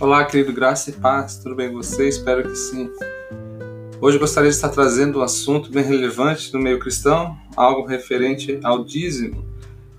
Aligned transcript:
Olá, 0.00 0.24
querido 0.24 0.52
Graça 0.52 0.90
e 0.90 0.92
Paz, 0.92 1.38
tudo 1.38 1.56
bem 1.56 1.70
com 1.70 1.74
você? 1.78 2.06
Espero 2.06 2.44
que 2.44 2.54
sim. 2.54 2.88
Hoje 4.00 4.16
eu 4.16 4.20
gostaria 4.20 4.48
de 4.48 4.54
estar 4.54 4.68
trazendo 4.68 5.18
um 5.18 5.22
assunto 5.22 5.72
bem 5.72 5.82
relevante 5.82 6.54
no 6.54 6.60
meio 6.60 6.78
cristão, 6.78 7.36
algo 7.56 7.84
referente 7.84 8.60
ao 8.62 8.84
dízimo. 8.84 9.44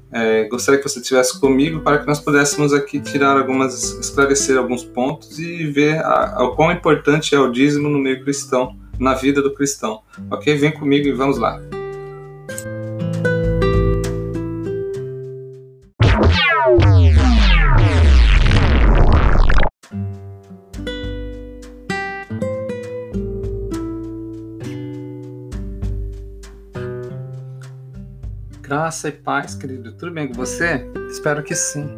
É, 0.10 0.46
gostaria 0.46 0.80
que 0.82 0.88
você 0.88 1.00
estivesse 1.00 1.38
comigo 1.38 1.82
para 1.82 1.98
que 1.98 2.08
nós 2.08 2.22
pudéssemos 2.22 2.72
aqui 2.72 3.02
tirar 3.02 3.38
algumas, 3.38 4.00
esclarecer 4.00 4.58
alguns 4.58 4.86
pontos 4.86 5.38
e 5.38 5.66
ver 5.66 5.98
a, 5.98 6.38
a, 6.38 6.44
o 6.46 6.56
quão 6.56 6.72
importante 6.72 7.36
é 7.36 7.40
o 7.40 7.52
dízimo 7.52 7.90
no 7.90 8.00
meio 8.00 8.24
cristão, 8.24 8.78
na 8.98 9.16
vida 9.16 9.42
do 9.42 9.54
cristão. 9.54 10.02
Ok? 10.32 10.56
Vem 10.56 10.72
comigo 10.72 11.10
e 11.10 11.12
vamos 11.12 11.38
lá. 11.38 11.60
Graça 28.70 29.08
e 29.10 29.12
paz, 29.12 29.56
querido. 29.56 29.92
Tudo 29.94 30.12
bem 30.12 30.28
com 30.28 30.36
você? 30.36 30.88
Espero 31.10 31.42
que 31.42 31.56
sim. 31.56 31.90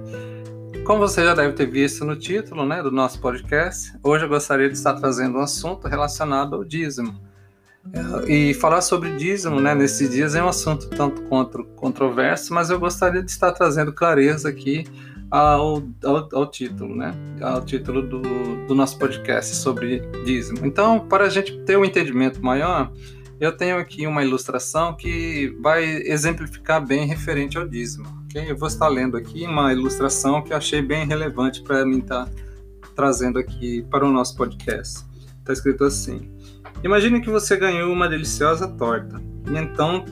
Como 0.85 0.99
você 0.99 1.21
já 1.21 1.35
deve 1.35 1.52
ter 1.52 1.70
visto 1.70 2.05
no 2.05 2.16
título 2.16 2.66
né, 2.66 2.81
do 2.81 2.89
nosso 2.89 3.20
podcast, 3.20 3.91
hoje 4.02 4.23
eu 4.23 4.29
gostaria 4.29 4.70
de 4.70 4.76
estar 4.76 4.93
trazendo 4.93 5.38
um 5.38 5.41
assunto 5.41 5.89
relacionado 5.89 6.55
ao 6.55 6.63
dízimo. 6.63 7.20
É, 7.91 8.31
e 8.31 8.53
falar 8.53 8.79
sobre 8.79 9.17
dízimo 9.17 9.59
né, 9.59 9.76
nesses 9.76 10.12
dias 10.12 10.34
é 10.34 10.41
um 10.41 10.48
assunto 10.48 10.89
tanto 10.91 11.23
quanto 11.23 11.65
controverso, 11.76 12.53
mas 12.53 12.70
eu 12.70 12.79
gostaria 12.79 13.21
de 13.21 13.29
estar 13.29 13.51
trazendo 13.51 13.91
clareza 13.91 14.48
aqui 14.48 14.85
ao, 15.29 15.84
ao, 16.05 16.29
ao 16.31 16.49
título, 16.49 16.96
né? 16.96 17.13
Ao 17.41 17.65
título 17.65 18.01
do, 18.01 18.21
do 18.65 18.74
nosso 18.74 18.98
podcast 18.98 19.57
sobre 19.57 19.99
dízimo. 20.24 20.65
Então, 20.65 21.01
para 21.01 21.26
a 21.26 21.29
gente 21.29 21.51
ter 21.65 21.77
um 21.77 21.84
entendimento 21.84 22.41
maior, 22.41 22.93
eu 23.41 23.51
tenho 23.51 23.79
aqui 23.79 24.05
uma 24.05 24.23
ilustração 24.23 24.93
que 24.93 25.57
vai 25.59 25.84
exemplificar 25.84 26.85
bem 26.85 27.07
referente 27.07 27.57
ao 27.57 27.67
dízimo. 27.67 28.05
Okay? 28.25 28.51
Eu 28.51 28.55
vou 28.55 28.67
estar 28.67 28.87
lendo 28.87 29.17
aqui 29.17 29.47
uma 29.47 29.73
ilustração 29.73 30.43
que 30.43 30.53
achei 30.53 30.79
bem 30.79 31.07
relevante 31.07 31.63
para 31.63 31.84
mim 31.84 31.97
estar 31.97 32.29
trazendo 32.95 33.39
aqui 33.39 33.81
para 33.89 34.05
o 34.05 34.12
nosso 34.12 34.37
podcast. 34.37 35.03
Está 35.39 35.53
escrito 35.53 35.84
assim: 35.84 36.31
Imagine 36.84 37.19
que 37.19 37.31
você 37.31 37.57
ganhou 37.57 37.91
uma 37.91 38.07
deliciosa 38.07 38.67
torta 38.67 39.19
e 39.49 39.57
então 39.57 40.05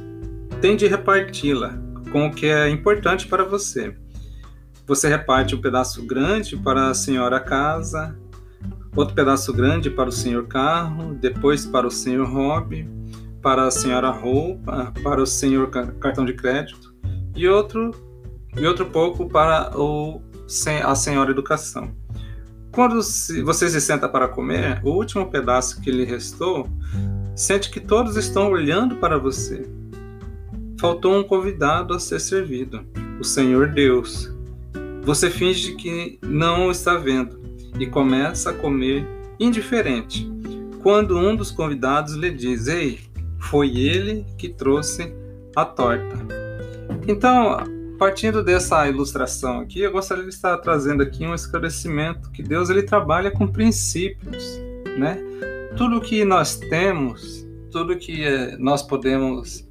tem 0.59 0.75
de 0.75 0.88
reparti-la 0.88 1.80
com 2.11 2.25
o 2.25 2.33
que 2.33 2.47
é 2.47 2.67
importante 2.67 3.27
para 3.27 3.44
você. 3.44 3.95
Você 4.88 5.07
reparte 5.07 5.53
um 5.53 5.61
pedaço 5.61 6.03
grande 6.03 6.57
para 6.57 6.89
a 6.89 6.95
senhora 6.95 7.39
casa, 7.39 8.17
outro 8.95 9.13
pedaço 9.13 9.53
grande 9.53 9.88
para 9.88 10.09
o 10.09 10.11
senhor 10.11 10.47
carro, 10.47 11.13
depois 11.13 11.63
para 11.63 11.85
o 11.85 11.91
senhor 11.91 12.27
hobby, 12.27 12.89
para 13.42 13.68
a 13.68 13.72
senhora 13.72 14.09
roupa, 14.09 14.94
para 15.04 15.22
o 15.22 15.26
senhor 15.26 15.70
cartão 15.70 16.26
de 16.26 16.34
crédito 16.34 16.94
e 17.36 17.48
outro 17.48 17.92
e 18.58 18.66
outro 18.66 18.86
pouco 18.86 19.30
para 19.30 19.72
o 19.78 20.22
a 20.84 20.96
senhora 20.96 21.31
educação. 21.31 21.94
Quando 22.72 22.96
você 23.44 23.70
se 23.70 23.81
senta 23.81 24.08
para 24.09 24.28
comer, 24.28 24.80
o 24.84 24.92
último 24.92 25.30
pedaço 25.30 25.81
que 25.81 25.92
lhe 25.92 26.04
restou, 26.04 26.68
sente 27.36 27.70
que 27.70 27.80
todos 27.80 28.16
estão 28.16 28.52
olhando 28.52 28.96
para 28.96 29.18
você. 29.18 29.68
Faltou 30.80 31.18
um 31.18 31.24
convidado 31.24 31.94
a 31.94 32.00
ser 32.00 32.20
servido, 32.20 32.86
o 33.20 33.24
Senhor 33.24 33.70
Deus. 33.70 34.34
Você 35.03 35.30
finge 35.30 35.76
que 35.76 36.20
não 36.24 36.72
está 36.72 36.96
vendo 36.96 37.40
e 37.80 37.86
começa 37.86 38.52
a 38.52 38.53
comer 38.53 39.06
indiferente. 39.40 40.30
Quando 40.81 41.18
um 41.18 41.36
dos 41.36 41.52
convidados 41.52 42.13
lhe 42.13 42.31
diz: 42.31 42.68
Ei, 42.68 43.00
foi 43.39 43.75
ele 43.77 44.25
que 44.38 44.50
trouxe 44.50 45.13
a 45.55 45.66
torta. 45.66 46.17
Então, 47.07 47.57
partindo 47.97 48.44
dessa 48.44 48.88
ilustração 48.88 49.59
aqui, 49.59 49.81
eu 49.81 49.91
gostaria 49.91 50.23
de 50.23 50.29
estar 50.29 50.57
trazendo 50.57 51.01
aqui 51.03 51.25
um 51.25 51.33
esclarecimento 51.33 52.31
que 52.31 52.44
Deus 52.44 52.69
ele 52.69 52.83
trabalha 52.83 53.31
com 53.31 53.47
princípios, 53.47 54.59
né? 54.97 55.17
Tudo 55.77 56.01
que 56.01 56.23
nós 56.25 56.55
temos, 56.55 57.47
tudo 57.72 57.97
que 57.97 58.23
eh, 58.23 58.57
nós 58.57 58.83
podemos 58.83 59.67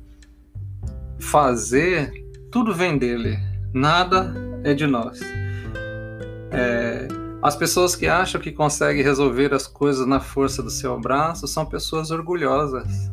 fazer, 1.18 2.12
tudo 2.50 2.74
vem 2.74 2.96
dele. 2.96 3.38
Nada 3.72 4.34
é 4.64 4.72
de 4.74 4.86
nós. 4.86 5.20
É, 6.50 7.08
as 7.42 7.54
pessoas 7.54 7.94
que 7.94 8.06
acham 8.06 8.40
que 8.40 8.50
conseguem 8.50 9.02
resolver 9.02 9.52
as 9.52 9.66
coisas 9.66 10.06
na 10.06 10.20
força 10.20 10.62
do 10.62 10.70
seu 10.70 10.98
braço 10.98 11.46
são 11.46 11.66
pessoas 11.66 12.10
orgulhosas 12.10 13.10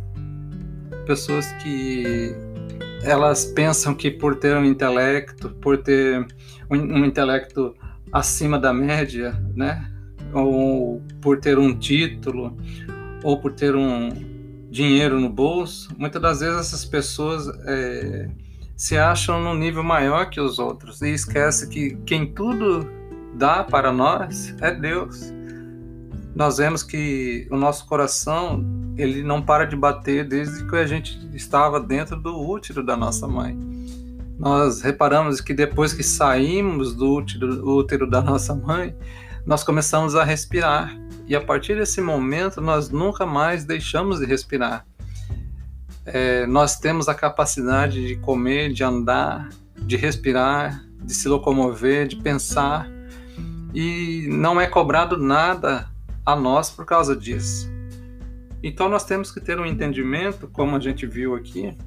pessoas 1.05 1.51
que 1.63 2.35
elas 3.03 3.45
pensam 3.45 3.93
que 3.93 4.09
por 4.09 4.35
ter 4.35 4.55
um 4.57 4.65
intelecto, 4.65 5.49
por 5.61 5.77
ter 5.77 6.25
um, 6.69 6.77
um 6.77 7.05
intelecto 7.05 7.75
acima 8.11 8.57
da 8.59 8.73
média, 8.73 9.39
né, 9.55 9.91
ou 10.33 11.01
por 11.21 11.39
ter 11.39 11.57
um 11.57 11.77
título, 11.77 12.57
ou 13.23 13.39
por 13.39 13.53
ter 13.53 13.75
um 13.75 14.09
dinheiro 14.69 15.19
no 15.19 15.29
bolso, 15.29 15.89
muitas 15.97 16.21
das 16.21 16.39
vezes 16.39 16.59
essas 16.59 16.83
pessoas 16.85 17.47
é, 17.65 18.29
se 18.75 18.97
acham 18.97 19.41
num 19.41 19.55
nível 19.55 19.83
maior 19.83 20.29
que 20.29 20.41
os 20.41 20.59
outros 20.59 21.01
e 21.01 21.09
esquece 21.13 21.69
que 21.69 21.95
quem 22.05 22.33
tudo 22.33 22.89
dá 23.35 23.63
para 23.63 23.91
nós 23.91 24.55
é 24.61 24.71
Deus. 24.71 25.33
Nós 26.35 26.57
vemos 26.57 26.83
que 26.83 27.47
o 27.49 27.55
nosso 27.55 27.85
coração 27.85 28.65
ele 28.97 29.23
não 29.23 29.41
para 29.41 29.65
de 29.65 29.75
bater 29.75 30.27
desde 30.27 30.65
que 30.67 30.75
a 30.75 30.87
gente 30.87 31.19
estava 31.33 31.79
dentro 31.79 32.15
do 32.15 32.39
útero 32.39 32.83
da 32.83 32.95
nossa 32.95 33.27
mãe. 33.27 33.57
Nós 34.37 34.81
reparamos 34.81 35.39
que 35.41 35.53
depois 35.53 35.93
que 35.93 36.03
saímos 36.03 36.93
do 36.93 37.13
útero, 37.13 37.69
útero 37.69 38.09
da 38.09 38.21
nossa 38.21 38.53
mãe, 38.53 38.95
nós 39.45 39.63
começamos 39.63 40.15
a 40.15 40.23
respirar. 40.23 40.95
E 41.27 41.35
a 41.35 41.41
partir 41.41 41.75
desse 41.75 42.01
momento, 42.01 42.61
nós 42.61 42.89
nunca 42.89 43.25
mais 43.25 43.65
deixamos 43.65 44.19
de 44.19 44.25
respirar. 44.25 44.85
É, 46.05 46.45
nós 46.45 46.77
temos 46.77 47.09
a 47.09 47.15
capacidade 47.15 48.07
de 48.07 48.15
comer, 48.17 48.71
de 48.71 48.83
andar, 48.83 49.49
de 49.77 49.95
respirar, 49.95 50.83
de 51.01 51.13
se 51.13 51.27
locomover, 51.27 52.07
de 52.07 52.15
pensar. 52.17 52.89
E 53.73 54.27
não 54.29 54.59
é 54.59 54.67
cobrado 54.67 55.17
nada 55.17 55.89
a 56.25 56.35
nós 56.35 56.69
por 56.69 56.85
causa 56.85 57.15
disso. 57.15 57.74
Então 58.67 58.89
nós 58.89 59.05
temos 59.05 59.29
que 59.31 59.39
ter 59.39 59.59
um 59.59 59.65
entendimento, 59.65 60.47
como 60.47 60.75
a 60.75 60.79
gente 60.79 61.05
viu 61.05 61.35
aqui, 61.35 61.77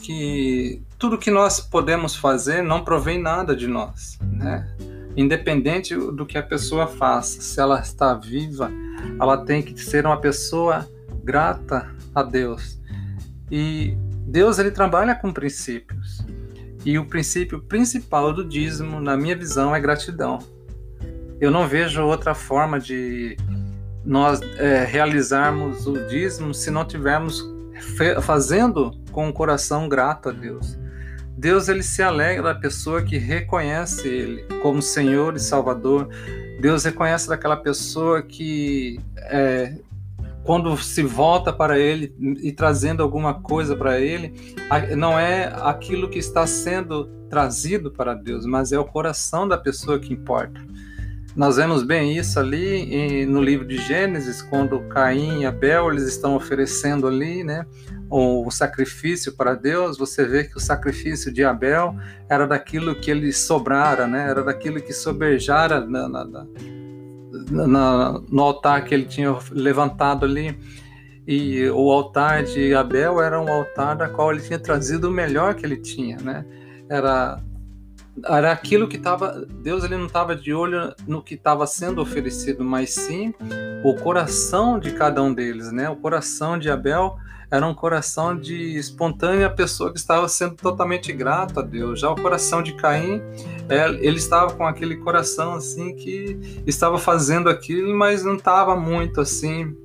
que 0.00 0.82
tudo 0.98 1.16
que 1.16 1.30
nós 1.30 1.60
podemos 1.60 2.16
fazer 2.16 2.64
não 2.64 2.82
provém 2.82 3.22
nada 3.22 3.54
de 3.54 3.68
nós, 3.68 4.18
né? 4.20 4.68
Independente 5.16 5.94
do 5.94 6.26
que 6.26 6.36
a 6.36 6.42
pessoa 6.42 6.88
faça, 6.88 7.40
se 7.40 7.60
ela 7.60 7.78
está 7.78 8.12
viva, 8.12 8.72
ela 9.20 9.44
tem 9.44 9.62
que 9.62 9.80
ser 9.80 10.04
uma 10.04 10.20
pessoa 10.20 10.84
grata 11.22 11.88
a 12.12 12.24
Deus. 12.24 12.76
E 13.48 13.96
Deus 14.26 14.58
ele 14.58 14.72
trabalha 14.72 15.14
com 15.14 15.32
princípios. 15.32 16.26
E 16.84 16.98
o 16.98 17.06
princípio 17.06 17.62
principal 17.62 18.32
do 18.32 18.44
dízimo, 18.44 19.00
na 19.00 19.16
minha 19.16 19.36
visão, 19.36 19.72
é 19.72 19.78
gratidão. 19.78 20.40
Eu 21.40 21.52
não 21.52 21.68
vejo 21.68 22.02
outra 22.02 22.34
forma 22.34 22.80
de 22.80 23.36
nós 24.04 24.40
é, 24.58 24.84
realizarmos 24.84 25.86
o 25.86 26.06
dízimo 26.06 26.52
se 26.52 26.70
não 26.70 26.84
tivermos 26.84 27.42
fazendo 28.22 28.92
com 29.10 29.28
o 29.28 29.32
coração 29.32 29.88
grato 29.88 30.28
a 30.28 30.32
Deus. 30.32 30.78
Deus 31.36 31.68
ele 31.68 31.82
se 31.82 32.02
alegra 32.02 32.42
da 32.42 32.54
pessoa 32.54 33.02
que 33.02 33.18
reconhece 33.18 34.08
Ele 34.08 34.44
como 34.62 34.80
Senhor 34.80 35.34
e 35.36 35.40
Salvador. 35.40 36.08
Deus 36.60 36.84
reconhece 36.84 37.28
daquela 37.28 37.56
pessoa 37.56 38.22
que 38.22 39.00
é, 39.16 39.76
quando 40.44 40.76
se 40.76 41.02
volta 41.02 41.52
para 41.52 41.78
Ele 41.78 42.14
e 42.42 42.52
trazendo 42.52 43.02
alguma 43.02 43.34
coisa 43.42 43.74
para 43.74 43.98
Ele, 43.98 44.32
não 44.96 45.18
é 45.18 45.52
aquilo 45.62 46.08
que 46.08 46.18
está 46.18 46.46
sendo 46.46 47.06
trazido 47.28 47.90
para 47.90 48.14
Deus, 48.14 48.46
mas 48.46 48.70
é 48.70 48.78
o 48.78 48.84
coração 48.84 49.48
da 49.48 49.58
pessoa 49.58 49.98
que 49.98 50.12
importa. 50.12 50.60
Nós 51.36 51.56
vemos 51.56 51.82
bem 51.82 52.16
isso 52.16 52.38
ali 52.38 53.26
no 53.26 53.42
livro 53.42 53.66
de 53.66 53.76
Gênesis, 53.76 54.40
quando 54.40 54.78
Caim 54.88 55.40
e 55.40 55.46
Abel 55.46 55.90
eles 55.90 56.04
estão 56.04 56.36
oferecendo 56.36 57.08
ali, 57.08 57.42
né, 57.42 57.66
o 58.08 58.48
sacrifício 58.52 59.32
para 59.32 59.54
Deus. 59.54 59.98
Você 59.98 60.24
vê 60.24 60.44
que 60.44 60.56
o 60.56 60.60
sacrifício 60.60 61.32
de 61.32 61.42
Abel 61.42 61.96
era 62.28 62.46
daquilo 62.46 62.94
que 62.94 63.10
ele 63.10 63.32
sobrara, 63.32 64.06
né, 64.06 64.28
era 64.30 64.44
daquilo 64.44 64.80
que 64.80 64.92
soberjara 64.92 65.84
na, 65.84 66.08
na, 66.08 66.46
na, 67.50 68.20
no 68.30 68.42
altar 68.42 68.84
que 68.84 68.94
ele 68.94 69.06
tinha 69.06 69.36
levantado 69.50 70.24
ali. 70.24 70.56
E 71.26 71.68
o 71.70 71.90
altar 71.90 72.44
de 72.44 72.74
Abel 72.74 73.20
era 73.20 73.40
um 73.40 73.50
altar 73.50 73.96
da 73.96 74.08
qual 74.08 74.30
ele 74.30 74.42
tinha 74.42 74.58
trazido 74.58 75.08
o 75.08 75.12
melhor 75.12 75.54
que 75.54 75.66
ele 75.66 75.78
tinha, 75.78 76.18
né? 76.18 76.44
Era 76.88 77.42
era 78.26 78.52
aquilo 78.52 78.86
que 78.86 78.96
estava. 78.96 79.44
Deus 79.62 79.84
ele 79.84 79.96
não 79.96 80.06
estava 80.06 80.36
de 80.36 80.52
olho 80.52 80.94
no 81.06 81.22
que 81.22 81.34
estava 81.34 81.66
sendo 81.66 82.00
oferecido, 82.00 82.64
mas 82.64 82.94
sim 82.94 83.34
o 83.82 83.94
coração 83.94 84.78
de 84.78 84.92
cada 84.92 85.22
um 85.22 85.32
deles, 85.32 85.72
né? 85.72 85.88
O 85.90 85.96
coração 85.96 86.58
de 86.58 86.70
Abel 86.70 87.16
era 87.50 87.66
um 87.66 87.74
coração 87.74 88.36
de 88.36 88.76
espontânea 88.76 89.48
pessoa 89.50 89.92
que 89.92 89.98
estava 89.98 90.28
sendo 90.28 90.54
totalmente 90.54 91.12
grato 91.12 91.60
a 91.60 91.62
Deus. 91.62 92.00
Já 92.00 92.10
o 92.10 92.20
coração 92.20 92.62
de 92.62 92.74
Caim, 92.74 93.20
é, 93.68 93.88
ele 94.00 94.16
estava 94.16 94.52
com 94.54 94.66
aquele 94.66 94.96
coração 94.96 95.54
assim 95.54 95.94
que 95.94 96.62
estava 96.66 96.98
fazendo 96.98 97.48
aquilo, 97.48 97.94
mas 97.96 98.24
não 98.24 98.36
estava 98.36 98.74
muito 98.74 99.20
assim, 99.20 99.76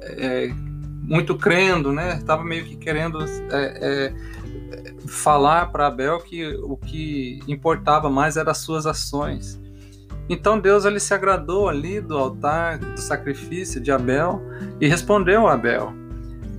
é, 0.00 0.50
muito 1.02 1.36
crendo, 1.36 1.92
né? 1.92 2.16
Estava 2.16 2.44
meio 2.44 2.64
que 2.64 2.76
querendo 2.76 3.22
é, 3.22 3.28
é 3.50 4.12
falar 5.06 5.66
para 5.66 5.86
Abel 5.86 6.18
que 6.20 6.46
o 6.62 6.76
que 6.76 7.40
importava 7.46 8.10
mais 8.10 8.36
eram 8.36 8.50
as 8.50 8.58
suas 8.58 8.86
ações. 8.86 9.60
Então 10.28 10.58
Deus 10.58 10.84
ele 10.84 10.98
se 10.98 11.14
agradou 11.14 11.68
ali 11.68 12.00
do 12.00 12.16
altar 12.16 12.78
do 12.78 13.00
sacrifício 13.00 13.80
de 13.80 13.92
Abel 13.92 14.40
e 14.80 14.88
respondeu 14.88 15.46
a 15.46 15.54
Abel. 15.54 15.92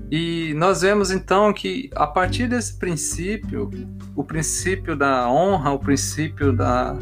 E 0.09 0.54
nós 0.54 0.81
vemos 0.81 1.12
então 1.12 1.51
que 1.51 1.89
a 1.94 2.07
partir 2.07 2.48
desse 2.48 2.77
princípio, 2.77 3.69
o 4.15 4.24
princípio 4.24 4.95
da 4.95 5.30
honra, 5.30 5.71
o 5.71 5.80
princípio 5.80 6.54
da, 6.54 6.98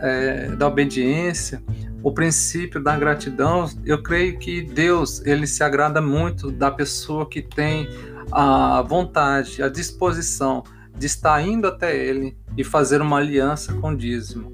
é, 0.00 0.48
da 0.48 0.66
obediência, 0.66 1.62
o 2.02 2.10
princípio 2.10 2.82
da 2.82 2.96
gratidão, 2.98 3.68
eu 3.84 4.02
creio 4.02 4.38
que 4.38 4.62
Deus 4.62 5.24
ele 5.26 5.46
se 5.46 5.62
agrada 5.62 6.00
muito 6.00 6.50
da 6.50 6.70
pessoa 6.70 7.28
que 7.28 7.42
tem 7.42 7.86
a 8.30 8.82
vontade, 8.82 9.62
a 9.62 9.68
disposição 9.68 10.62
de 10.96 11.06
estar 11.06 11.40
indo 11.46 11.66
até 11.66 11.96
Ele 11.96 12.36
e 12.56 12.62
fazer 12.62 13.00
uma 13.00 13.18
aliança 13.18 13.72
com 13.74 13.90
o 13.90 13.96
dízimo. 13.96 14.52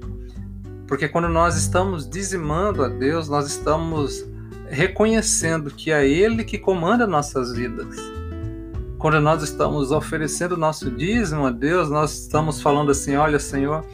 Porque 0.86 1.08
quando 1.08 1.28
nós 1.28 1.56
estamos 1.56 2.08
dizimando 2.08 2.82
a 2.82 2.88
Deus, 2.88 3.28
nós 3.28 3.46
estamos 3.46 4.24
reconhecendo 4.70 5.70
que 5.70 5.90
é 5.90 6.08
Ele 6.08 6.44
que 6.44 6.58
comanda 6.58 7.06
nossas 7.06 7.52
vidas. 7.52 7.96
Quando 8.98 9.20
nós 9.20 9.42
estamos 9.42 9.92
oferecendo 9.92 10.56
nosso 10.56 10.90
dízimo 10.90 11.46
a 11.46 11.50
Deus, 11.50 11.90
nós 11.90 12.18
estamos 12.22 12.60
falando 12.60 12.90
assim: 12.90 13.16
olha, 13.16 13.38
Senhor, 13.38 13.84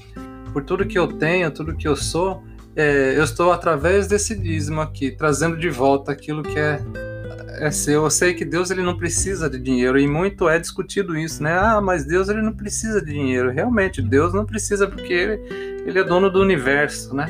por 0.53 0.65
tudo 0.65 0.87
que 0.87 0.99
eu 0.99 1.09
tenho, 1.09 1.51
tudo 1.51 1.77
que 1.77 1.87
eu 1.87 1.97
sou, 1.97 2.43
é, 2.77 3.17
eu 3.17 3.25
estou 3.25 3.53
através 3.53 4.07
desse 4.07 4.37
dízimo 4.37 4.81
aqui, 4.81 5.11
trazendo 5.11 5.57
de 5.57 5.69
volta 5.69 6.13
aquilo 6.13 6.43
que 6.43 6.59
é 6.59 6.81
é 7.59 7.71
seu. 7.71 8.05
Eu 8.05 8.11
sei 8.11 8.35
que 8.35 8.45
Deus 8.45 8.71
ele 8.71 8.83
não 8.83 8.97
precisa 8.97 9.49
de 9.49 9.59
dinheiro 9.59 9.99
e 9.99 10.07
muito 10.07 10.49
é 10.49 10.59
discutido 10.59 11.17
isso, 11.17 11.43
né? 11.43 11.53
Ah, 11.53 11.81
mas 11.81 12.05
Deus 12.05 12.29
ele 12.29 12.43
não 12.43 12.53
precisa 12.53 13.01
de 13.01 13.13
dinheiro. 13.13 13.51
Realmente, 13.51 14.03
Deus 14.03 14.33
não 14.33 14.45
precisa 14.45 14.87
porque 14.87 15.13
ele, 15.13 15.83
ele 15.87 15.99
é 15.99 16.05
dono 16.05 16.31
do 16.31 16.41
universo, 16.41 17.15
né? 17.15 17.27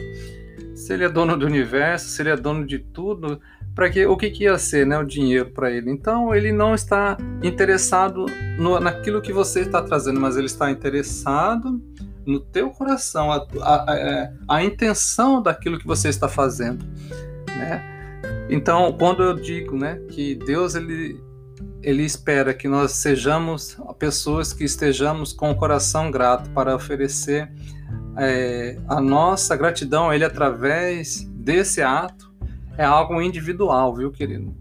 Se 0.75 0.93
ele 0.93 1.05
é 1.05 1.09
dono 1.09 1.37
do 1.37 1.47
universo, 1.47 2.09
se 2.09 2.23
ele 2.23 2.31
é 2.31 2.37
dono 2.37 2.67
de 2.67 2.79
tudo, 2.79 3.41
para 3.75 3.91
que 3.91 4.05
o 4.07 4.17
que, 4.17 4.31
que 4.31 4.45
ia 4.45 4.59
ser, 4.59 4.87
né? 4.87 4.99
O 4.99 5.05
dinheiro 5.05 5.51
para 5.51 5.71
ele. 5.71 5.91
Então 5.91 6.35
ele 6.35 6.53
não 6.53 6.75
está 6.75 7.17
interessado 7.43 8.27
no, 8.59 8.79
naquilo 8.81 9.23
que 9.23 9.33
você 9.33 9.61
está 9.61 9.83
trazendo, 9.83 10.21
mas 10.21 10.37
ele 10.37 10.47
está 10.47 10.71
interessado 10.71 11.81
no 12.27 12.41
teu 12.41 12.71
coração, 12.71 13.31
a, 13.31 13.47
a, 13.61 13.75
a, 13.93 14.31
a 14.49 14.65
intenção 14.65 15.43
daquilo 15.43 15.79
que 15.79 15.87
você 15.87 16.09
está 16.09 16.27
fazendo, 16.27 16.83
né? 17.49 17.94
Então, 18.55 18.93
quando 18.93 19.23
eu 19.23 19.35
digo, 19.35 19.77
né, 19.77 20.01
que 20.11 20.37
Deus 20.37 20.77
ele 20.77 21.21
ele 21.83 22.03
espera 22.03 22.55
que 22.55 22.67
nós 22.67 22.93
sejamos 22.93 23.77
pessoas 23.99 24.53
que 24.53 24.65
estejamos 24.65 25.33
com 25.33 25.51
o 25.51 25.55
coração 25.55 26.11
grato 26.11 26.49
para 26.51 26.75
oferecer 26.75 27.51
é, 28.17 28.79
a 28.89 29.01
nossa 29.01 29.55
gratidão 29.55 30.09
a 30.09 30.15
Ele 30.15 30.25
através 30.25 31.25
desse 31.31 31.83
ato 31.83 32.33
é 32.79 32.85
algo 32.85 33.21
individual, 33.21 33.95
viu, 33.95 34.11
querido? 34.11 34.55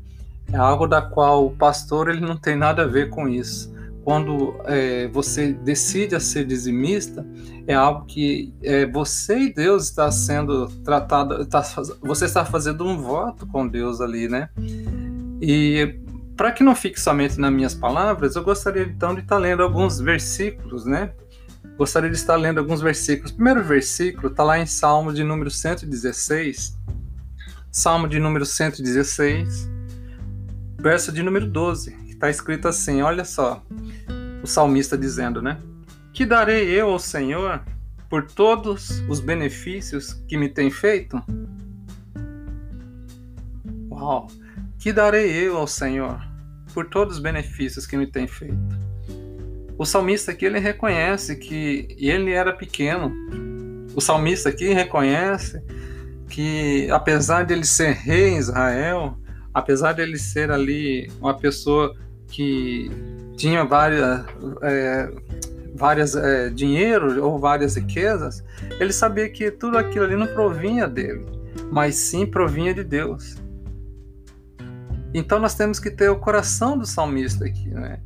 É 0.51 0.57
algo 0.57 0.85
da 0.85 1.01
qual 1.01 1.45
o 1.45 1.55
pastor 1.55 2.09
ele 2.09 2.19
não 2.19 2.35
tem 2.35 2.55
nada 2.55 2.83
a 2.83 2.87
ver 2.87 3.09
com 3.09 3.27
isso 3.27 3.72
quando 4.03 4.55
é, 4.65 5.07
você 5.07 5.53
decide 5.53 6.15
a 6.15 6.19
ser 6.19 6.45
dizimista, 6.45 7.25
é 7.65 7.73
algo 7.73 8.05
que 8.05 8.53
é, 8.61 8.85
você 8.85 9.39
e 9.39 9.53
Deus 9.53 9.85
está 9.85 10.11
sendo 10.11 10.67
tratado, 10.83 11.45
tá, 11.45 11.63
você 12.01 12.25
está 12.25 12.43
fazendo 12.43 12.85
um 12.85 12.97
voto 12.97 13.47
com 13.47 13.67
Deus 13.67 14.01
ali, 14.01 14.27
né? 14.27 14.49
E 15.41 15.99
para 16.35 16.51
que 16.51 16.63
não 16.63 16.75
fique 16.75 16.99
somente 16.99 17.39
nas 17.39 17.51
minhas 17.51 17.73
palavras, 17.73 18.35
eu 18.35 18.43
gostaria 18.43 18.83
então 18.83 19.15
de 19.15 19.21
estar 19.21 19.37
lendo 19.37 19.63
alguns 19.63 19.99
versículos, 19.99 20.85
né? 20.85 21.13
Gostaria 21.77 22.09
de 22.09 22.17
estar 22.17 22.35
lendo 22.35 22.59
alguns 22.59 22.81
versículos. 22.81 23.31
O 23.31 23.35
primeiro 23.35 23.63
versículo 23.63 24.27
está 24.27 24.43
lá 24.43 24.59
em 24.59 24.65
Salmo 24.65 25.13
de 25.13 25.23
número 25.23 25.49
116. 25.49 26.77
Salmo 27.71 28.07
de 28.07 28.19
número 28.19 28.45
116, 28.45 29.67
verso 30.79 31.11
de 31.11 31.23
número 31.23 31.47
12 31.47 32.02
está 32.23 32.29
escrito 32.29 32.67
assim: 32.67 33.01
olha 33.01 33.25
só, 33.25 33.61
o 34.41 34.47
salmista 34.47 34.97
dizendo, 34.97 35.41
né? 35.41 35.59
Que 36.13 36.25
darei 36.25 36.69
eu 36.69 36.89
ao 36.89 36.99
Senhor 36.99 37.61
por 38.09 38.23
todos 38.23 39.03
os 39.09 39.19
benefícios 39.19 40.13
que 40.27 40.37
me 40.37 40.47
tem 40.47 40.71
feito? 40.71 41.21
Uau! 43.89 44.27
Que 44.79 44.93
darei 44.93 45.31
eu 45.31 45.57
ao 45.57 45.67
Senhor 45.67 46.21
por 46.73 46.85
todos 46.89 47.17
os 47.17 47.21
benefícios 47.21 47.85
que 47.85 47.97
me 47.97 48.07
tem 48.07 48.27
feito? 48.27 48.57
O 49.77 49.85
salmista 49.85 50.31
aqui 50.31 50.45
ele 50.45 50.59
reconhece 50.59 51.35
que 51.35 51.87
ele 51.97 52.31
era 52.31 52.53
pequeno. 52.53 53.11
O 53.95 53.99
salmista 53.99 54.49
aqui 54.49 54.71
reconhece 54.71 55.61
que 56.29 56.89
apesar 56.91 57.43
de 57.43 57.53
ele 57.53 57.65
ser 57.65 57.93
rei 57.93 58.29
em 58.29 58.37
Israel, 58.37 59.17
apesar 59.53 59.93
de 59.93 60.01
ele 60.01 60.17
ser 60.17 60.51
ali 60.51 61.11
uma 61.19 61.37
pessoa 61.37 61.95
que 62.33 62.89
tinha 63.37 63.63
várias, 63.63 64.25
é, 64.63 65.11
várias 65.75 66.15
é, 66.15 66.49
dinheiro 66.49 67.23
ou 67.23 67.37
várias 67.37 67.75
riquezas, 67.75 68.43
ele 68.79 68.91
sabia 68.91 69.29
que 69.29 69.51
tudo 69.51 69.77
aquilo 69.77 70.05
ali 70.05 70.15
não 70.15 70.25
provinha 70.25 70.87
dele, 70.87 71.23
mas 71.71 71.95
sim 71.95 72.25
provinha 72.25 72.73
de 72.73 72.83
Deus. 72.83 73.35
Então 75.13 75.39
nós 75.39 75.53
temos 75.53 75.79
que 75.79 75.91
ter 75.91 76.09
o 76.09 76.15
coração 76.15 76.75
do 76.75 76.87
salmista 76.87 77.45
aqui, 77.45 77.69
né? 77.69 77.99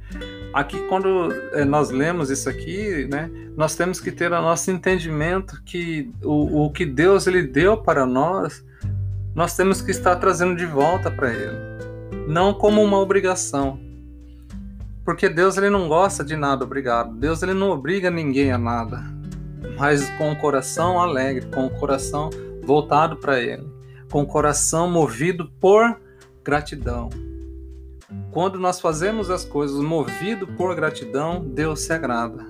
Aqui 0.54 0.78
quando 0.90 1.32
é, 1.54 1.64
nós 1.64 1.90
lemos 1.90 2.30
isso 2.30 2.50
aqui, 2.50 3.08
né, 3.10 3.32
nós 3.56 3.76
temos 3.76 4.02
que 4.02 4.12
ter 4.12 4.30
o 4.32 4.42
nosso 4.42 4.70
entendimento 4.72 5.62
que 5.64 6.12
o, 6.22 6.66
o 6.66 6.72
que 6.72 6.86
Deus 6.86 7.28
ele 7.28 7.44
deu 7.44 7.78
para 7.78 8.06
nós, 8.06 8.66
nós 9.34 9.56
temos 9.56 9.82
que 9.82 9.92
estar 9.92 10.18
trazendo 10.18 10.56
de 10.56 10.66
volta 10.66 11.12
para 11.12 11.32
Ele, 11.32 12.28
não 12.28 12.54
como 12.54 12.84
uma 12.84 12.98
obrigação, 12.98 13.87
porque 15.08 15.30
Deus 15.30 15.56
ele 15.56 15.70
não 15.70 15.88
gosta 15.88 16.22
de 16.22 16.36
nada 16.36 16.66
obrigado. 16.66 17.16
Deus 17.16 17.42
ele 17.42 17.54
não 17.54 17.70
obriga 17.70 18.12
ninguém 18.12 18.52
a 18.52 18.58
nada. 18.58 19.02
Mas 19.80 20.10
com 20.18 20.34
o 20.34 20.36
coração 20.36 21.00
alegre, 21.00 21.46
com 21.46 21.66
o 21.66 21.70
coração 21.70 22.30
voltado 22.62 23.16
para 23.16 23.40
ele, 23.40 23.66
com 24.12 24.24
o 24.24 24.28
coração 24.28 24.92
movido 24.92 25.50
por 25.62 25.98
gratidão. 26.44 27.10
Quando 28.32 28.60
nós 28.60 28.82
fazemos 28.82 29.30
as 29.30 29.46
coisas 29.46 29.80
movido 29.80 30.46
por 30.46 30.76
gratidão, 30.76 31.40
Deus 31.42 31.80
se 31.84 31.94
agrada. 31.94 32.46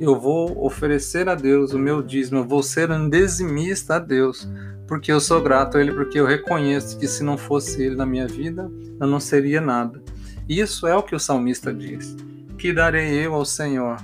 Eu 0.00 0.18
vou 0.18 0.64
oferecer 0.64 1.28
a 1.28 1.34
Deus 1.34 1.74
o 1.74 1.78
meu 1.78 2.02
dízimo, 2.02 2.38
eu 2.38 2.48
vou 2.48 2.62
ser 2.62 2.90
um 2.90 3.10
dizimista 3.10 3.96
a 3.96 3.98
Deus, 3.98 4.48
porque 4.88 5.12
eu 5.12 5.20
sou 5.20 5.42
grato 5.42 5.76
a 5.76 5.82
Ele, 5.82 5.92
porque 5.92 6.18
eu 6.18 6.24
reconheço 6.24 6.98
que 6.98 7.06
se 7.06 7.22
não 7.22 7.36
fosse 7.36 7.82
Ele 7.82 7.94
na 7.94 8.06
minha 8.06 8.26
vida, 8.26 8.72
eu 8.98 9.06
não 9.06 9.20
seria 9.20 9.60
nada. 9.60 10.02
Isso 10.48 10.86
é 10.86 10.94
o 10.94 11.02
que 11.02 11.14
o 11.14 11.20
salmista 11.20 11.72
diz: 11.72 12.16
Que 12.58 12.72
darei 12.72 13.24
eu 13.24 13.34
ao 13.34 13.44
Senhor 13.44 13.96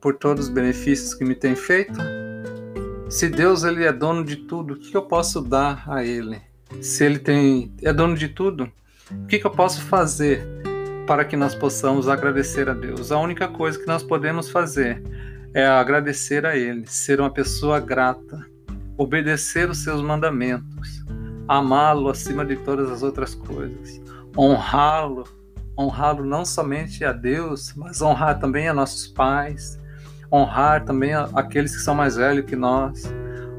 por 0.00 0.16
todos 0.16 0.46
os 0.46 0.52
benefícios 0.52 1.14
que 1.14 1.24
me 1.24 1.34
tem 1.34 1.54
feito? 1.54 2.00
Se 3.10 3.28
Deus 3.28 3.62
ele 3.62 3.84
é 3.84 3.92
dono 3.92 4.24
de 4.24 4.36
tudo, 4.36 4.74
o 4.74 4.78
que 4.78 4.96
eu 4.96 5.02
posso 5.02 5.42
dar 5.42 5.84
a 5.86 6.02
Ele? 6.02 6.40
Se 6.80 7.04
Ele 7.04 7.18
tem, 7.18 7.70
é 7.82 7.92
dono 7.92 8.16
de 8.16 8.28
tudo, 8.28 8.72
o 9.10 9.26
que 9.26 9.44
eu 9.44 9.50
posso 9.50 9.82
fazer 9.82 10.42
para 11.06 11.26
que 11.26 11.36
nós 11.36 11.54
possamos 11.54 12.08
agradecer 12.08 12.70
a 12.70 12.74
Deus? 12.74 13.12
A 13.12 13.18
única 13.18 13.48
coisa 13.48 13.78
que 13.78 13.86
nós 13.86 14.02
podemos 14.02 14.50
fazer 14.50 15.02
é 15.52 15.66
agradecer 15.66 16.46
a 16.46 16.56
Ele, 16.56 16.86
ser 16.86 17.20
uma 17.20 17.30
pessoa 17.30 17.78
grata, 17.78 18.46
obedecer 18.96 19.68
os 19.68 19.84
seus 19.84 20.00
mandamentos, 20.00 21.04
amá-lo 21.46 22.08
acima 22.08 22.46
de 22.46 22.56
todas 22.56 22.90
as 22.90 23.02
outras 23.02 23.34
coisas, 23.34 24.00
honrá-lo 24.34 25.41
honrá-lo 25.78 26.24
não 26.24 26.44
somente 26.44 27.04
a 27.04 27.12
Deus, 27.12 27.72
mas 27.76 28.02
honrar 28.02 28.38
também 28.38 28.68
a 28.68 28.74
nossos 28.74 29.06
pais, 29.06 29.80
honrar 30.32 30.84
também 30.84 31.12
aqueles 31.34 31.74
que 31.74 31.82
são 31.82 31.94
mais 31.94 32.16
velhos 32.16 32.44
que 32.44 32.56
nós, 32.56 33.12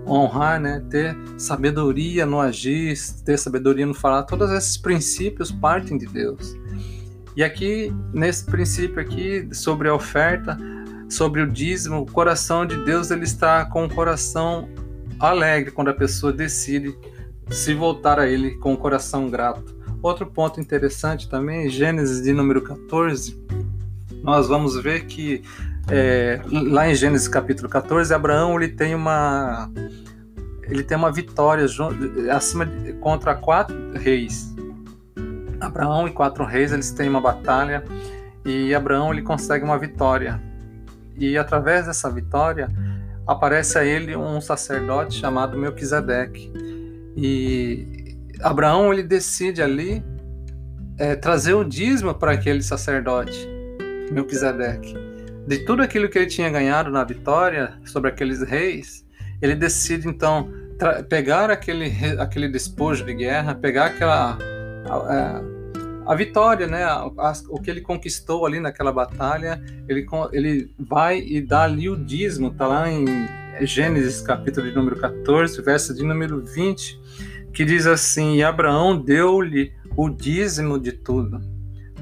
honrar, 0.08 0.60
né, 0.60 0.84
ter 0.90 1.16
sabedoria 1.38 2.26
no 2.26 2.40
agir, 2.40 2.98
ter 3.24 3.38
sabedoria 3.38 3.86
no 3.86 3.94
falar, 3.94 4.24
todos 4.24 4.52
esses 4.52 4.78
princípios 4.78 5.52
partem 5.52 5.98
de 5.98 6.06
Deus. 6.06 6.56
E 7.36 7.44
aqui 7.44 7.94
nesse 8.14 8.46
princípio 8.46 9.00
aqui 9.00 9.48
sobre 9.52 9.88
a 9.88 9.96
oferta, 9.96 10.58
sobre 11.10 11.42
o 11.42 11.48
dízimo, 11.48 12.02
o 12.02 12.12
coração 12.12 12.66
de 12.66 12.76
Deus 12.84 13.12
ele 13.12 13.24
está 13.24 13.66
com 13.66 13.86
o 13.86 13.94
coração 13.94 14.68
alegre 15.20 15.72
quando 15.72 15.90
a 15.90 15.94
pessoa 15.94 16.34
decide 16.34 16.96
se 17.50 17.74
voltar 17.74 18.20
a 18.20 18.28
Ele 18.28 18.52
com 18.58 18.74
o 18.74 18.78
coração 18.78 19.30
grato. 19.30 19.76
Outro 20.04 20.26
ponto 20.28 20.60
interessante 20.60 21.30
também, 21.30 21.70
Gênesis 21.70 22.22
de 22.22 22.34
número 22.34 22.62
14, 22.62 23.42
nós 24.22 24.50
vamos 24.50 24.76
ver 24.76 25.06
que 25.06 25.42
é, 25.90 26.42
lá 26.52 26.90
em 26.90 26.94
Gênesis 26.94 27.30
capítulo 27.30 27.70
14, 27.70 28.14
Abraão 28.14 28.62
ele 28.62 28.68
tem 28.68 28.94
uma 28.94 29.72
ele 30.64 30.84
tem 30.84 30.98
uma 30.98 31.10
vitória 31.10 31.66
acima 32.36 32.66
de, 32.66 32.92
contra 32.94 33.34
quatro 33.34 33.94
reis. 33.94 34.54
Abraão 35.62 36.06
e 36.06 36.12
quatro 36.12 36.44
reis 36.44 36.74
eles 36.74 36.92
têm 36.92 37.08
uma 37.08 37.22
batalha 37.22 37.82
e 38.46 38.76
Abraão 38.76 39.14
ele 39.14 39.22
consegue 39.22 39.64
uma 39.64 39.80
vitória. 39.80 40.42
E 41.18 41.38
através 41.38 41.86
dessa 41.86 42.10
vitória 42.10 42.70
aparece 43.26 43.78
a 43.78 43.86
ele 43.86 44.18
um 44.18 44.42
sacerdote 44.42 45.16
chamado 45.16 45.58
Melquisedeque. 45.58 46.52
E 47.16 47.93
Abraão 48.44 48.94
ele 48.94 49.04
decide 49.04 49.62
ali 49.62 50.04
é, 50.98 51.16
trazer 51.16 51.54
o 51.54 51.64
dízimo 51.64 52.14
para 52.14 52.34
aquele 52.34 52.62
sacerdote, 52.62 53.48
Melquisedeque. 54.12 54.94
De 55.48 55.60
tudo 55.60 55.82
aquilo 55.82 56.10
que 56.10 56.18
ele 56.18 56.28
tinha 56.28 56.50
ganhado 56.50 56.90
na 56.92 57.04
vitória 57.04 57.74
sobre 57.86 58.10
aqueles 58.10 58.42
reis, 58.42 59.06
ele 59.42 59.56
decide 59.56 60.08
então 60.08 60.50
pegar 61.10 61.50
aquele, 61.50 61.92
aquele 62.20 62.48
despojo 62.48 63.06
de 63.06 63.14
guerra, 63.14 63.56
pegar 63.56 63.86
aquela 63.86 64.38
a, 64.90 65.42
a 66.06 66.16
vitória, 66.16 66.68
né, 66.68 66.84
a, 66.84 67.04
a, 67.18 67.34
o 67.50 67.62
que 67.62 67.70
ele 67.70 67.82
conquistou 67.82 68.46
ali 68.46 68.60
naquela 68.60 68.92
batalha, 68.92 69.62
ele, 69.88 70.06
ele 70.32 70.72
vai 70.78 71.20
e 71.20 71.42
dá 71.42 71.64
ali 71.64 71.90
o 71.90 71.96
dízimo, 71.96 72.52
tá 72.52 72.68
lá 72.68 72.90
em 72.90 73.06
Gênesis 73.62 74.22
capítulo 74.22 74.68
de 74.68 74.76
número 74.76 74.98
14, 74.98 75.62
verso 75.62 75.94
de 75.94 76.04
número 76.04 76.42
20, 76.42 77.00
que 77.54 77.64
diz 77.64 77.86
assim: 77.86 78.36
E 78.36 78.44
Abraão 78.44 78.98
deu-lhe 78.98 79.72
o 79.96 80.10
dízimo 80.10 80.80
de 80.80 80.92
tudo. 80.92 81.40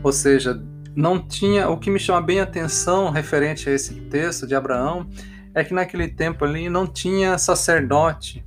Ou 0.02 0.12
seja, 0.12 0.62
não 0.96 1.20
tinha. 1.20 1.70
O 1.70 1.78
que 1.78 1.92
me 1.92 2.00
chama 2.00 2.22
bem 2.22 2.40
a 2.40 2.44
atenção 2.44 3.12
referente 3.12 3.70
a 3.70 3.74
esse 3.74 3.94
texto 3.94 4.48
de 4.48 4.56
Abraão 4.56 5.08
é 5.54 5.64
que 5.64 5.74
naquele 5.74 6.08
tempo 6.08 6.46
ali 6.46 6.70
não 6.70 6.88
tinha 6.88 7.38
sacerdote. 7.38 8.44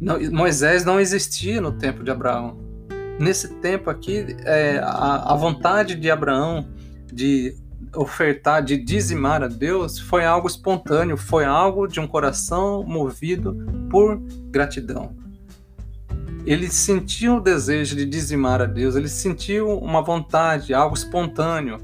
Não, 0.00 0.18
Moisés 0.30 0.84
não 0.84 1.00
existia 1.00 1.60
no 1.60 1.72
tempo 1.72 2.04
de 2.04 2.10
Abraão. 2.10 2.62
Nesse 3.18 3.54
tempo 3.56 3.90
aqui, 3.90 4.36
é, 4.44 4.78
a, 4.82 5.32
a 5.32 5.36
vontade 5.36 5.94
de 5.94 6.10
Abraão 6.10 6.68
de 7.12 7.56
ofertar, 7.94 8.62
de 8.62 8.76
dizimar 8.76 9.42
a 9.42 9.46
Deus, 9.46 9.98
foi 9.98 10.24
algo 10.24 10.48
espontâneo, 10.48 11.16
foi 11.16 11.44
algo 11.44 11.86
de 11.86 12.00
um 12.00 12.08
coração 12.08 12.82
movido 12.82 13.56
por 13.88 14.20
gratidão. 14.50 15.14
Ele 16.46 16.68
sentiu 16.68 17.36
o 17.36 17.40
desejo 17.40 17.96
de 17.96 18.04
dizimar 18.04 18.60
a 18.60 18.66
Deus, 18.66 18.96
ele 18.96 19.08
sentiu 19.08 19.78
uma 19.78 20.02
vontade, 20.02 20.74
algo 20.74 20.94
espontâneo. 20.94 21.78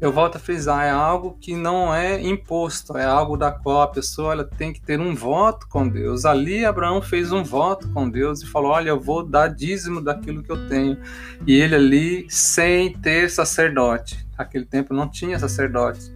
Eu 0.00 0.12
volto 0.12 0.36
a 0.36 0.38
frisar, 0.38 0.86
é 0.86 0.90
algo 0.90 1.36
que 1.40 1.56
não 1.56 1.92
é 1.92 2.22
imposto, 2.22 2.96
é 2.96 3.04
algo 3.04 3.36
da 3.36 3.50
qual 3.50 3.82
a 3.82 3.88
pessoa 3.88 4.32
ela 4.32 4.44
tem 4.44 4.72
que 4.72 4.80
ter 4.80 5.00
um 5.00 5.12
voto 5.12 5.66
com 5.68 5.88
Deus. 5.88 6.24
Ali 6.24 6.64
Abraão 6.64 7.02
fez 7.02 7.32
um 7.32 7.42
voto 7.42 7.88
com 7.88 8.08
Deus 8.08 8.40
e 8.40 8.46
falou: 8.46 8.70
Olha, 8.70 8.90
eu 8.90 9.00
vou 9.00 9.24
dar 9.24 9.48
dízimo 9.48 10.00
daquilo 10.00 10.42
que 10.42 10.52
eu 10.52 10.68
tenho. 10.68 10.96
E 11.44 11.52
ele 11.60 11.74
ali, 11.74 12.26
sem 12.30 12.92
ter 12.92 13.28
sacerdote, 13.28 14.24
aquele 14.38 14.64
tempo 14.64 14.94
não 14.94 15.08
tinha 15.08 15.36
sacerdotes, 15.36 16.12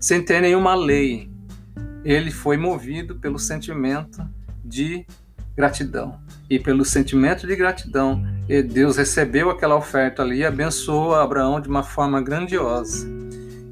sem 0.00 0.20
ter 0.20 0.42
nenhuma 0.42 0.74
lei, 0.74 1.30
ele 2.04 2.30
foi 2.30 2.56
movido 2.56 3.14
pelo 3.14 3.38
sentimento 3.38 4.22
de 4.64 5.06
gratidão. 5.56 6.18
E 6.48 6.58
pelo 6.58 6.84
sentimento 6.84 7.46
de 7.46 7.56
gratidão, 7.56 8.22
Deus 8.70 8.96
recebeu 8.96 9.50
aquela 9.50 9.76
oferta 9.76 10.22
ali 10.22 10.38
e 10.38 10.44
abençoou 10.44 11.14
Abraão 11.14 11.60
de 11.60 11.68
uma 11.68 11.82
forma 11.82 12.20
grandiosa. 12.20 13.08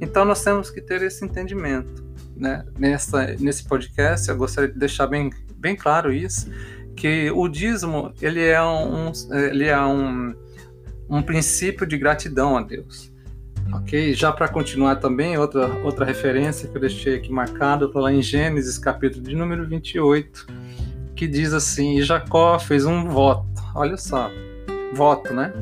Então 0.00 0.24
nós 0.24 0.42
temos 0.42 0.70
que 0.70 0.80
ter 0.80 1.02
esse 1.02 1.24
entendimento. 1.24 2.02
Né? 2.36 2.64
Nessa, 2.78 3.26
nesse 3.38 3.64
podcast, 3.64 4.28
eu 4.28 4.36
gostaria 4.36 4.72
de 4.72 4.78
deixar 4.78 5.06
bem, 5.06 5.30
bem 5.56 5.76
claro 5.76 6.12
isso, 6.12 6.50
que 6.96 7.30
o 7.30 7.46
dízimo 7.48 8.12
ele 8.20 8.44
é 8.44 8.62
um, 8.62 9.12
ele 9.48 9.66
é 9.66 9.80
um, 9.80 10.34
um 11.08 11.22
princípio 11.22 11.86
de 11.86 11.96
gratidão 11.96 12.56
a 12.56 12.62
Deus. 12.62 13.12
Ok? 13.72 14.12
Já 14.12 14.32
para 14.32 14.48
continuar 14.48 14.96
também, 14.96 15.38
outra, 15.38 15.66
outra 15.84 16.04
referência 16.04 16.68
que 16.68 16.76
eu 16.76 16.80
deixei 16.80 17.16
aqui 17.16 17.30
marcada, 17.30 17.86
está 17.86 18.00
lá 18.00 18.12
em 18.12 18.20
Gênesis, 18.20 18.76
capítulo 18.76 19.22
de 19.22 19.34
número 19.34 19.66
28, 19.66 20.46
que 21.14 21.26
diz 21.26 21.52
assim: 21.52 21.98
e 21.98 22.02
Jacó 22.02 22.58
fez 22.58 22.84
um 22.84 23.08
voto, 23.08 23.46
olha 23.74 23.96
só, 23.96 24.30
voto, 24.94 25.32
né? 25.32 25.52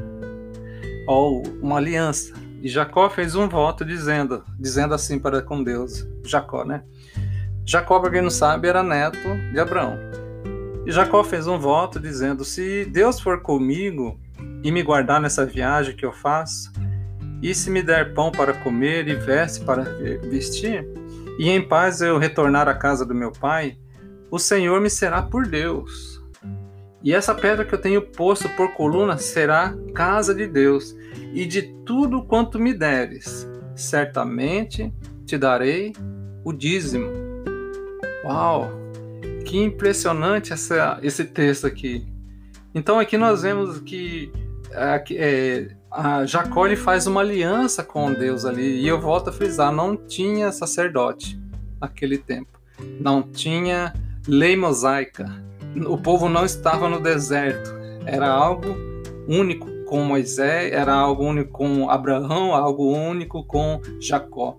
Ou 1.07 1.43
uma 1.61 1.77
aliança. 1.77 2.33
E 2.63 2.69
Jacó 2.69 3.09
fez 3.09 3.35
um 3.35 3.49
voto 3.49 3.85
dizendo, 3.85 4.45
dizendo 4.59 4.93
assim 4.95 5.19
para 5.19 5.41
com 5.41 5.63
Deus, 5.63 6.07
Jacó, 6.25 6.65
né? 6.65 6.83
Jacó, 7.65 8.01
para 8.01 8.11
quem 8.11 8.23
não 8.23 8.31
sabe, 8.31 8.69
era 8.69 8.83
neto 8.83 9.19
de 9.53 9.59
Abraão. 9.59 9.97
E 10.87 10.93
Jacó 10.93 11.23
fez 11.23 11.47
um 11.47 11.59
voto 11.59 12.01
dizendo: 12.01 12.45
Se 12.45 12.85
Deus 12.85 13.21
for 13.21 13.41
comigo 13.43 14.19
e 14.63 14.71
me 14.73 14.83
guardar 14.83 15.21
nessa 15.21 15.47
viagem 15.47 15.95
que 15.95 16.05
eu 16.05 16.13
faço, 16.13 16.73
e 17.43 17.55
se 17.55 17.71
me 17.71 17.83
der 17.83 18.13
pão 18.13 18.31
para 18.31 18.53
comer 18.53 19.09
e 19.09 19.15
veste 19.15 19.65
para 19.65 19.85
vestir, 20.29 20.87
e 21.39 21.49
em 21.49 21.67
paz 21.67 22.03
eu 22.03 22.19
retornar 22.19 22.69
à 22.69 22.75
casa 22.75 23.07
do 23.07 23.15
meu 23.15 23.33
pai, 23.33 23.79
o 24.31 24.39
Senhor 24.39 24.81
me 24.81 24.89
será 24.89 25.23
por 25.23 25.47
Deus. 25.47 26.21
E 27.03 27.15
essa 27.15 27.35
pedra 27.35 27.65
que 27.65 27.75
eu 27.75 27.81
tenho 27.81 28.03
posto 28.03 28.49
por 28.51 28.75
coluna 28.75 29.17
será 29.17 29.75
casa 29.95 30.35
de 30.35 30.47
Deus, 30.47 30.95
e 31.33 31.47
de 31.47 31.63
tudo 31.85 32.23
quanto 32.25 32.59
me 32.59 32.75
deres, 32.75 33.49
certamente 33.75 34.93
te 35.25 35.39
darei 35.39 35.93
o 36.45 36.53
dízimo. 36.53 37.09
Uau! 38.25 38.71
Que 39.47 39.59
impressionante 39.59 40.53
essa, 40.53 40.99
esse 41.03 41.25
texto 41.25 41.67
aqui. 41.67 42.07
Então 42.75 42.99
aqui 42.99 43.17
nós 43.17 43.43
vemos 43.43 43.81
que 43.81 44.31
é, 44.73 45.03
é, 45.13 45.69
Jacó 46.27 46.67
ele 46.67 46.77
faz 46.77 47.07
uma 47.07 47.21
aliança 47.21 47.83
com 47.83 48.13
Deus 48.13 48.45
ali, 48.45 48.83
e 48.83 48.87
eu 48.87 49.01
volto 49.01 49.31
a 49.31 49.33
frisar, 49.33 49.73
não 49.73 49.97
tinha 49.97 50.53
sacerdote 50.53 51.41
naquele 51.81 52.19
tempo, 52.19 52.61
não 53.01 53.23
tinha 53.23 53.93
lei 54.27 54.57
mosaica. 54.57 55.27
O 55.87 55.99
povo 55.99 56.29
não 56.29 56.45
estava 56.45 56.89
no 56.89 57.01
deserto. 57.01 57.71
Era 58.07 58.29
algo 58.29 58.77
único 59.29 59.69
com 59.87 60.05
Moisés, 60.05 60.73
era 60.73 60.95
algo 60.95 61.25
único 61.25 61.51
com 61.51 61.91
Abraão, 61.91 62.55
algo 62.55 62.93
único 62.93 63.45
com 63.45 63.81
Jacó. 64.01 64.57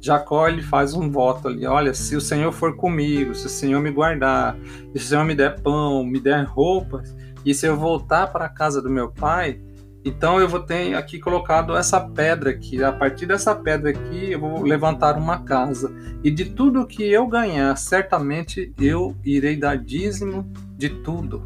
Jacó 0.00 0.48
ele 0.48 0.62
faz 0.62 0.94
um 0.94 1.10
voto 1.10 1.46
ali, 1.46 1.64
olha, 1.64 1.94
se 1.94 2.16
o 2.16 2.20
Senhor 2.20 2.50
for 2.50 2.74
comigo, 2.74 3.34
se 3.34 3.46
o 3.46 3.50
Senhor 3.50 3.80
me 3.80 3.90
guardar, 3.90 4.56
se 4.92 4.96
o 4.96 5.00
Senhor 5.00 5.24
me 5.24 5.34
der 5.34 5.60
pão, 5.60 6.04
me 6.04 6.18
der 6.18 6.44
roupas, 6.44 7.14
e 7.44 7.54
se 7.54 7.66
eu 7.66 7.76
voltar 7.76 8.32
para 8.32 8.46
a 8.46 8.48
casa 8.48 8.82
do 8.82 8.90
meu 8.90 9.12
pai, 9.12 9.60
então 10.04 10.40
eu 10.40 10.48
vou 10.48 10.60
ter 10.60 10.94
aqui 10.94 11.18
colocado 11.18 11.76
essa 11.76 12.00
pedra 12.00 12.50
aqui. 12.50 12.82
A 12.82 12.92
partir 12.92 13.26
dessa 13.26 13.54
pedra 13.54 13.90
aqui 13.90 14.32
eu 14.32 14.40
vou 14.40 14.62
levantar 14.62 15.16
uma 15.16 15.38
casa. 15.38 15.92
E 16.24 16.30
de 16.30 16.46
tudo 16.46 16.86
que 16.86 17.04
eu 17.04 17.26
ganhar, 17.26 17.76
certamente 17.76 18.72
eu 18.80 19.16
irei 19.24 19.56
dar 19.56 19.76
dízimo 19.76 20.50
de 20.76 20.88
tudo. 20.88 21.42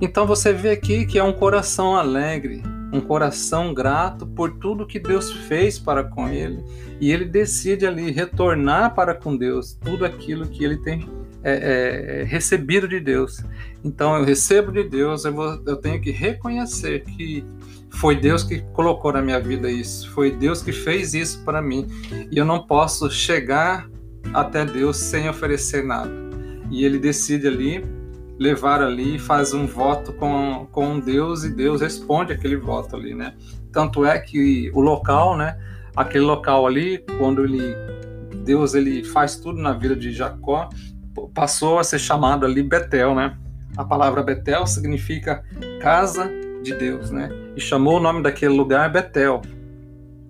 Então 0.00 0.26
você 0.26 0.52
vê 0.52 0.70
aqui 0.70 1.06
que 1.06 1.18
é 1.18 1.24
um 1.24 1.32
coração 1.32 1.96
alegre, 1.96 2.62
um 2.92 3.00
coração 3.00 3.72
grato 3.72 4.26
por 4.26 4.58
tudo 4.58 4.86
que 4.86 5.00
Deus 5.00 5.32
fez 5.32 5.78
para 5.78 6.04
com 6.04 6.28
ele. 6.28 6.62
E 7.00 7.10
ele 7.10 7.24
decide 7.24 7.86
ali 7.86 8.10
retornar 8.10 8.94
para 8.94 9.14
com 9.14 9.36
Deus 9.36 9.72
tudo 9.72 10.04
aquilo 10.04 10.46
que 10.46 10.62
ele 10.62 10.76
tem 10.78 11.08
é, 11.42 12.20
é, 12.20 12.24
recebido 12.24 12.86
de 12.86 13.00
Deus. 13.00 13.42
Então 13.82 14.16
eu 14.16 14.24
recebo 14.24 14.70
de 14.70 14.84
Deus, 14.84 15.24
eu, 15.24 15.32
vou, 15.32 15.62
eu 15.66 15.76
tenho 15.76 16.00
que 16.00 16.10
reconhecer 16.10 17.04
que 17.04 17.44
foi 17.90 18.16
Deus 18.16 18.42
que 18.42 18.60
colocou 18.72 19.12
na 19.12 19.22
minha 19.22 19.40
vida 19.40 19.70
isso, 19.70 20.10
foi 20.10 20.30
Deus 20.30 20.62
que 20.62 20.72
fez 20.72 21.14
isso 21.14 21.44
para 21.44 21.60
mim. 21.62 21.86
E 22.30 22.36
eu 22.36 22.44
não 22.44 22.66
posso 22.66 23.10
chegar 23.10 23.88
até 24.32 24.64
Deus 24.64 24.96
sem 24.96 25.28
oferecer 25.28 25.84
nada. 25.84 26.10
E 26.70 26.84
ele 26.84 26.98
decide 26.98 27.46
ali 27.46 27.84
levar 28.38 28.80
ali, 28.82 29.18
faz 29.18 29.52
um 29.52 29.66
voto 29.66 30.12
com, 30.12 30.68
com 30.70 31.00
Deus 31.00 31.42
e 31.42 31.50
Deus 31.50 31.80
responde 31.80 32.32
aquele 32.32 32.56
voto 32.56 32.94
ali, 32.94 33.14
né? 33.14 33.34
Tanto 33.72 34.04
é 34.04 34.18
que 34.18 34.70
o 34.74 34.80
local, 34.80 35.36
né? 35.36 35.58
Aquele 35.96 36.24
local 36.24 36.66
ali, 36.66 37.04
quando 37.18 37.44
ele 37.44 37.74
Deus 38.44 38.74
ele 38.74 39.02
faz 39.02 39.36
tudo 39.36 39.60
na 39.60 39.72
vida 39.72 39.96
de 39.96 40.12
Jacó, 40.12 40.68
passou 41.34 41.78
a 41.78 41.84
ser 41.84 41.98
chamado 41.98 42.46
ali 42.46 42.62
Betel, 42.62 43.14
né? 43.14 43.36
A 43.76 43.84
palavra 43.84 44.22
Betel 44.22 44.66
significa 44.66 45.42
casa 45.80 46.30
de 46.62 46.74
Deus, 46.74 47.10
né? 47.10 47.30
E 47.56 47.60
chamou 47.60 47.98
o 47.98 48.00
nome 48.00 48.22
daquele 48.22 48.54
lugar 48.54 48.90
Betel. 48.90 49.42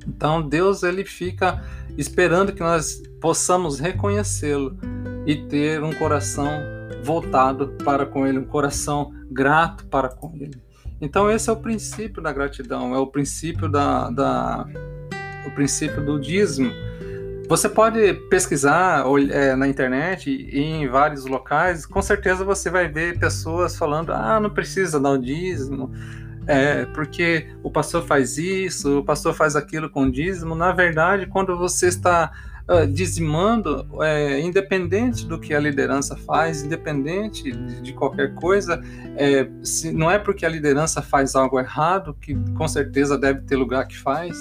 Então 0.06 0.40
Deus 0.40 0.82
ele 0.82 1.04
fica 1.04 1.62
esperando 1.97 2.52
que 2.52 2.61
nós 2.61 3.02
possamos 3.20 3.78
reconhecê-lo 3.78 4.78
e 5.26 5.37
ter 5.37 5.82
um 5.82 5.92
coração 5.92 6.49
voltado 7.02 7.68
para 7.85 8.06
com 8.06 8.26
ele, 8.26 8.38
um 8.38 8.44
coração 8.44 9.12
grato 9.30 9.87
para 9.87 10.08
com 10.08 10.32
ele. 10.35 10.61
Então 11.00 11.30
esse 11.30 11.49
é 11.49 11.52
o 11.52 11.56
princípio 11.56 12.23
da 12.23 12.32
gratidão, 12.32 12.94
é 12.94 12.99
o 12.99 13.06
princípio 13.06 13.68
da, 13.68 14.11
da 14.11 14.66
o 15.47 15.50
princípio 15.50 16.04
do 16.04 16.18
dízimo. 16.18 16.73
Você 17.49 17.67
pode 17.67 18.12
pesquisar 18.28 19.05
é, 19.31 19.57
na 19.57 19.67
internet 19.67 20.31
e 20.31 20.61
em 20.61 20.87
vários 20.87 21.25
locais, 21.25 21.87
com 21.87 22.02
certeza 22.02 22.45
você 22.45 22.69
vai 22.69 22.88
ver 22.88 23.19
pessoas 23.19 23.75
falando: 23.75 24.12
ah, 24.12 24.38
não 24.38 24.50
precisa 24.50 25.00
dar 25.00 25.12
o 25.12 25.19
dízimo, 25.19 25.90
é, 26.47 26.85
porque 26.87 27.49
o 27.62 27.71
pastor 27.71 28.05
faz 28.05 28.37
isso, 28.37 28.99
o 28.99 29.05
pastor 29.05 29.33
faz 29.33 29.57
aquilo 29.57 29.88
com 29.88 30.11
dízimo. 30.11 30.55
Na 30.55 30.73
verdade, 30.73 31.26
quando 31.26 31.57
você 31.57 31.88
está 31.88 32.31
uh, 32.69 32.87
dizimando, 32.87 33.87
é, 34.02 34.40
independente 34.40 35.26
do 35.26 35.40
que 35.40 35.55
a 35.55 35.59
liderança 35.59 36.17
faz, 36.17 36.62
independente 36.62 37.50
de, 37.50 37.81
de 37.81 37.93
qualquer 37.95 38.35
coisa, 38.35 38.78
é, 39.17 39.49
se, 39.62 39.90
não 39.90 40.11
é 40.11 40.19
porque 40.19 40.45
a 40.45 40.49
liderança 40.50 41.00
faz 41.00 41.35
algo 41.35 41.59
errado, 41.59 42.14
que 42.21 42.35
com 42.55 42.69
certeza 42.69 43.17
deve 43.17 43.40
ter 43.40 43.57
lugar 43.57 43.87
que 43.87 43.97
faz, 43.97 44.37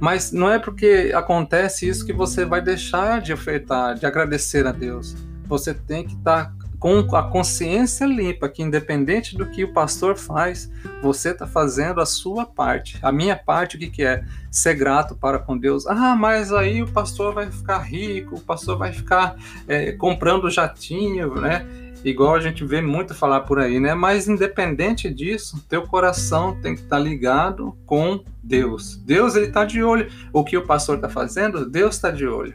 mas 0.00 0.32
não 0.32 0.50
é 0.50 0.58
porque 0.58 1.12
acontece 1.14 1.86
isso 1.88 2.06
que 2.06 2.12
você 2.12 2.44
vai 2.44 2.62
deixar 2.62 3.20
de 3.20 3.32
ofertar, 3.32 3.94
de 3.94 4.06
agradecer 4.06 4.66
a 4.66 4.72
Deus. 4.72 5.14
Você 5.46 5.74
tem 5.74 6.04
que 6.06 6.14
estar 6.14 6.46
tá 6.46 6.60
com 6.80 7.14
a 7.14 7.22
consciência 7.22 8.06
limpa, 8.06 8.48
que 8.48 8.62
independente 8.62 9.36
do 9.36 9.44
que 9.44 9.62
o 9.64 9.72
pastor 9.72 10.16
faz, 10.16 10.72
você 11.02 11.28
está 11.28 11.46
fazendo 11.46 12.00
a 12.00 12.06
sua 12.06 12.46
parte. 12.46 12.98
A 13.02 13.12
minha 13.12 13.36
parte, 13.36 13.76
o 13.76 13.78
que, 13.78 13.90
que 13.90 14.02
é? 14.02 14.24
Ser 14.50 14.74
grato 14.74 15.14
para 15.14 15.38
com 15.38 15.58
Deus. 15.58 15.86
Ah, 15.86 16.16
mas 16.16 16.50
aí 16.54 16.82
o 16.82 16.90
pastor 16.90 17.34
vai 17.34 17.50
ficar 17.50 17.80
rico, 17.80 18.36
o 18.36 18.40
pastor 18.40 18.78
vai 18.78 18.94
ficar 18.94 19.36
é, 19.68 19.92
comprando 19.92 20.48
jatinho, 20.48 21.34
né? 21.34 21.66
Igual 22.04 22.34
a 22.34 22.40
gente 22.40 22.64
vê 22.64 22.80
muito 22.80 23.14
falar 23.14 23.40
por 23.40 23.58
aí, 23.58 23.78
né? 23.78 23.94
Mas 23.94 24.28
independente 24.28 25.12
disso, 25.12 25.62
teu 25.68 25.82
coração 25.82 26.58
tem 26.60 26.74
que 26.74 26.82
estar 26.82 26.96
tá 26.96 27.02
ligado 27.02 27.76
com 27.84 28.24
Deus. 28.42 28.96
Deus 28.96 29.36
ele 29.36 29.46
está 29.46 29.64
de 29.64 29.82
olho. 29.82 30.10
O 30.32 30.42
que 30.42 30.56
o 30.56 30.66
pastor 30.66 30.96
está 30.96 31.08
fazendo, 31.08 31.68
Deus 31.68 31.96
está 31.96 32.10
de 32.10 32.26
olho. 32.26 32.54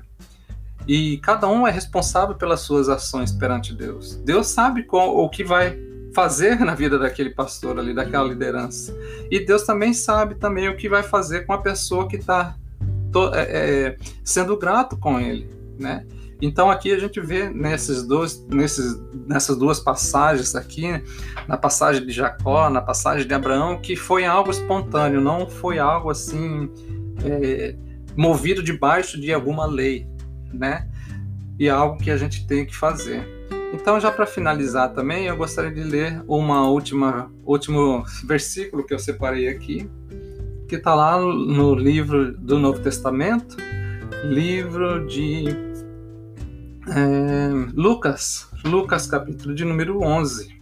E 0.88 1.18
cada 1.18 1.48
um 1.48 1.68
é 1.68 1.72
responsável 1.72 2.36
pelas 2.36 2.62
suas 2.62 2.90
ações 2.90 3.32
perante 3.32 3.74
Deus. 3.74 4.16
Deus 4.16 4.48
sabe 4.48 4.84
qual, 4.84 5.16
o 5.16 5.30
que 5.30 5.44
vai 5.44 5.78
fazer 6.14 6.60
na 6.60 6.74
vida 6.74 6.98
daquele 6.98 7.32
pastor 7.32 7.78
ali, 7.78 7.94
daquela 7.94 8.28
liderança. 8.28 8.96
E 9.30 9.40
Deus 9.40 9.64
também 9.64 9.94
sabe 9.94 10.36
também 10.36 10.70
o 10.70 10.78
que 10.78 10.88
vai 10.88 11.04
fazer 11.04 11.46
com 11.46 11.54
a 11.54 11.58
pessoa 11.58 12.08
que 12.08 12.16
está 12.16 12.56
é, 13.34 13.42
é, 13.42 13.98
sendo 14.24 14.58
grato 14.58 14.98
com 14.98 15.20
ele, 15.20 15.50
né? 15.78 16.06
Então 16.42 16.70
aqui 16.70 16.92
a 16.92 17.00
gente 17.00 17.20
vê 17.22 17.50
nesses 17.50 18.04
dois, 18.04 18.46
nesses, 18.48 19.00
nessas 19.26 19.58
duas 19.58 19.80
passagens 19.80 20.54
aqui, 20.56 21.02
na 21.48 21.58
passagem 21.58 22.06
de 22.06 22.12
Jacó, 22.12 22.70
na 22.70 22.82
passagem 22.82 23.28
de 23.28 23.34
Abraão, 23.34 23.80
que 23.80 23.96
foi 23.96 24.26
algo 24.26 24.52
espontâneo, 24.52 25.22
não 25.22 25.48
foi 25.48 25.80
algo 25.80 26.10
assim 26.10 26.70
é, 27.24 27.76
movido 28.16 28.62
debaixo 28.62 29.20
de 29.20 29.34
alguma 29.34 29.66
lei, 29.66 30.08
né? 30.54 30.90
E 31.58 31.68
é 31.68 31.72
algo 31.72 31.98
que 31.98 32.12
a 32.12 32.18
gente 32.18 32.46
tem 32.46 32.66
que 32.66 32.76
fazer. 32.76 33.26
Então, 33.74 34.00
já 34.00 34.12
para 34.12 34.26
finalizar 34.26 34.94
também, 34.94 35.26
eu 35.26 35.36
gostaria 35.36 35.72
de 35.72 35.84
ler 35.84 36.24
uma 36.28 36.68
última 36.68 37.32
último 37.46 38.04
versículo 38.26 38.86
que 38.86 38.94
eu 38.94 39.00
separei 39.00 39.50
aqui, 39.50 39.90
que 40.68 40.76
está 40.76 40.94
lá 40.96 41.20
no 41.20 41.76
livro 41.76 42.38
do 42.38 42.58
Novo 42.58 42.80
Testamento, 42.80 43.58
livro 44.24 45.06
de 45.06 45.75
é, 46.88 47.72
Lucas, 47.74 48.50
Lucas 48.64 49.08
capítulo 49.08 49.56
de 49.56 49.66
número 49.66 50.02
11. 50.02 50.56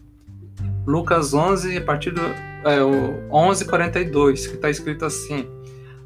Lucas 0.86 1.34
11, 1.34 1.78
a 1.78 1.82
partir 1.82 2.12
do 2.12 2.22
é, 2.22 2.82
o 2.82 3.30
11:42, 3.30 4.48
que 4.48 4.56
está 4.56 4.70
escrito 4.70 5.06
assim: 5.06 5.48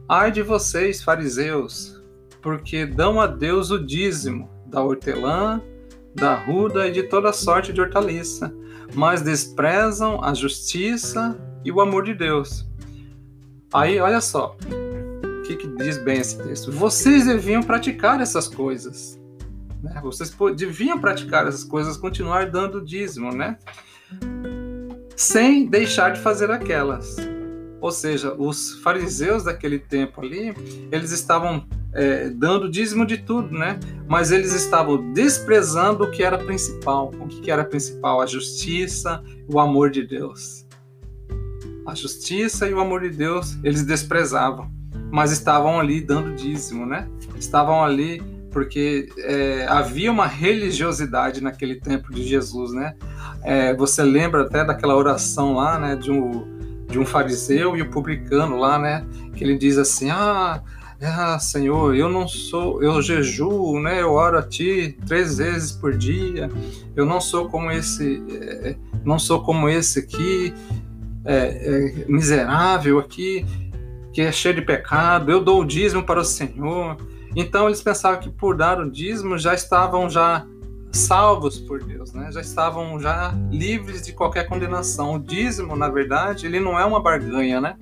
Ai 0.08 0.32
de 0.32 0.42
vocês, 0.42 1.04
fariseus, 1.04 2.02
porque 2.42 2.86
dão 2.86 3.20
a 3.20 3.28
Deus 3.28 3.72
o 3.72 3.84
dízimo 3.84 4.50
da 4.66 4.82
hortelã, 4.82 5.62
da 6.16 6.36
ruda 6.36 6.88
e 6.88 6.92
de 6.92 7.04
toda 7.04 7.32
sorte 7.32 7.72
de 7.72 7.82
hortaliça, 7.82 8.54
mas 8.94 9.22
desprezam 9.22 10.24
a 10.24 10.34
justiça 10.34 11.38
e 11.64 11.72
o 11.72 11.80
amor 11.80 12.04
de 12.04 12.14
Deus. 12.14 12.68
Aí, 13.74 14.00
olha 14.00 14.22
só, 14.22 14.56
o 14.66 15.42
que, 15.44 15.56
que 15.56 15.68
diz 15.68 15.98
bem 15.98 16.20
esse 16.20 16.42
texto? 16.42 16.72
Vocês 16.72 17.26
deviam 17.26 17.62
praticar 17.62 18.22
essas 18.22 18.48
coisas. 18.48 19.20
Né? 19.82 20.00
Vocês 20.04 20.36
deviam 20.56 21.00
praticar 21.00 21.48
essas 21.48 21.64
coisas, 21.64 21.98
continuar 21.98 22.50
dando 22.50 22.84
dízimo, 22.84 23.34
né? 23.34 23.58
Sem 25.16 25.66
deixar 25.68 26.12
de 26.14 26.20
fazer 26.20 26.52
aquelas. 26.52 27.16
Ou 27.80 27.92
seja, 27.92 28.34
os 28.34 28.80
fariseus 28.82 29.44
daquele 29.44 29.78
tempo 29.78 30.22
ali, 30.22 30.54
eles 30.92 31.12
estavam 31.12 31.68
é, 31.94 32.30
dando 32.30 32.70
dízimo 32.70 33.06
de 33.06 33.18
tudo, 33.18 33.52
né? 33.52 33.80
Mas 34.08 34.32
eles 34.32 34.54
estavam 34.54 35.14
desprezando 35.14 36.04
o 36.04 36.12
que 36.12 36.24
era 36.24 36.38
principal. 36.38 37.12
O 37.20 37.28
que 37.28 37.52
era 37.52 37.64
principal? 37.64 38.22
A 38.22 38.26
justiça, 38.26 39.24
o 39.48 39.60
amor 39.60 39.92
de 39.92 40.06
Deus. 40.06 40.66
A 41.86 41.96
justiça 41.96 42.68
e 42.68 42.74
o 42.74 42.80
amor 42.80 43.02
de 43.02 43.10
Deus 43.10 43.58
eles 43.64 43.84
desprezavam, 43.84 44.70
mas 45.10 45.32
estavam 45.32 45.80
ali 45.80 46.02
dando 46.02 46.36
dízimo, 46.36 46.86
né? 46.86 47.08
Estavam 47.38 47.84
ali 47.84 48.22
porque 48.52 49.10
é, 49.20 49.66
havia 49.68 50.12
uma 50.12 50.28
religiosidade 50.28 51.42
naquele 51.42 51.76
tempo 51.76 52.14
de 52.14 52.24
Jesus, 52.24 52.72
né? 52.74 52.96
É, 53.44 53.74
você 53.76 54.04
lembra 54.04 54.44
até 54.44 54.64
daquela 54.64 54.96
oração 54.96 55.56
lá, 55.56 55.80
né? 55.80 55.96
De 55.96 56.12
um, 56.12 56.86
de 56.90 57.00
um 57.00 57.06
fariseu 57.06 57.76
e 57.78 57.82
o 57.82 57.90
publicano 57.90 58.58
lá, 58.58 58.80
né? 58.80 59.06
Que 59.36 59.44
ele 59.44 59.58
diz 59.58 59.78
assim: 59.78 60.10
Ah, 60.10 60.62
ah, 61.02 61.38
Senhor, 61.38 61.96
eu 61.96 62.10
não 62.10 62.28
sou, 62.28 62.82
eu 62.82 63.02
jejuo, 63.02 63.80
né? 63.80 64.02
Eu 64.02 64.14
oro 64.14 64.40
a 64.40 64.42
Ti 64.42 64.98
três 65.06 65.38
vezes 65.38 65.72
por 65.72 65.96
dia. 65.96 66.50
Eu 66.96 67.06
não 67.06 67.22
sou 67.22 67.50
como 67.50 67.72
esse, 67.72 68.24
é, 68.32 68.76
não 69.06 69.20
sou 69.20 69.44
como 69.44 69.70
esse 69.70 70.00
aqui, 70.00 70.54
é, 71.24 71.36
é, 71.36 72.06
miserável 72.08 72.98
aqui, 72.98 73.46
que 74.12 74.22
é 74.22 74.32
cheio 74.32 74.56
de 74.56 74.62
pecado. 74.64 75.32
Eu 75.32 75.44
dou 75.44 75.62
o 75.62 75.66
dízimo 75.66 76.02
para 76.02 76.20
o 76.20 76.26
Senhor. 76.26 76.98
Então 77.36 77.68
eles 77.68 77.82
pensavam 77.82 78.20
que 78.20 78.30
por 78.30 78.56
dar 78.56 78.80
o 78.80 78.90
dízimo 78.90 79.38
já 79.38 79.54
estavam 79.54 80.10
já 80.10 80.46
salvos 80.92 81.60
por 81.60 81.84
Deus, 81.84 82.14
né? 82.14 82.32
Já 82.32 82.42
estavam 82.42 83.00
já 83.00 83.34
livres 83.52 84.06
de 84.06 84.14
qualquer 84.14 84.48
condenação. 84.48 85.16
O 85.16 85.20
dízimo, 85.20 85.76
na 85.76 85.90
verdade, 85.90 86.46
ele 86.46 86.60
não 86.60 86.80
é 86.80 86.86
uma 86.86 87.02
barganha, 87.02 87.62
né? 87.62 87.78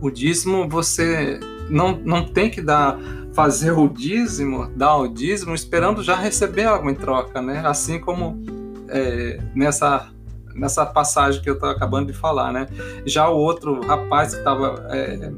O 0.00 0.10
dízimo 0.10 0.68
você 0.68 1.40
não, 1.68 1.92
não 2.04 2.24
tem 2.24 2.50
que 2.50 2.60
dar 2.60 2.98
fazer 3.32 3.72
o 3.72 3.88
dízimo, 3.88 4.70
dar 4.76 4.96
o 4.96 5.08
dízimo 5.08 5.54
esperando 5.54 6.02
já 6.02 6.14
receber 6.14 6.64
algo 6.64 6.90
em 6.90 6.94
troca, 6.94 7.40
né? 7.40 7.62
Assim 7.64 7.98
como 7.98 8.42
é, 8.88 9.40
nessa 9.54 10.10
nessa 10.54 10.84
passagem 10.84 11.40
que 11.40 11.48
eu 11.48 11.54
estou 11.54 11.68
acabando 11.68 12.12
de 12.12 12.18
falar, 12.18 12.52
né? 12.52 12.66
Já 13.06 13.28
o 13.28 13.36
outro 13.36 13.80
rapaz 13.80 14.32
que 14.34 14.38
estava 14.40 14.86
é, 14.90 15.32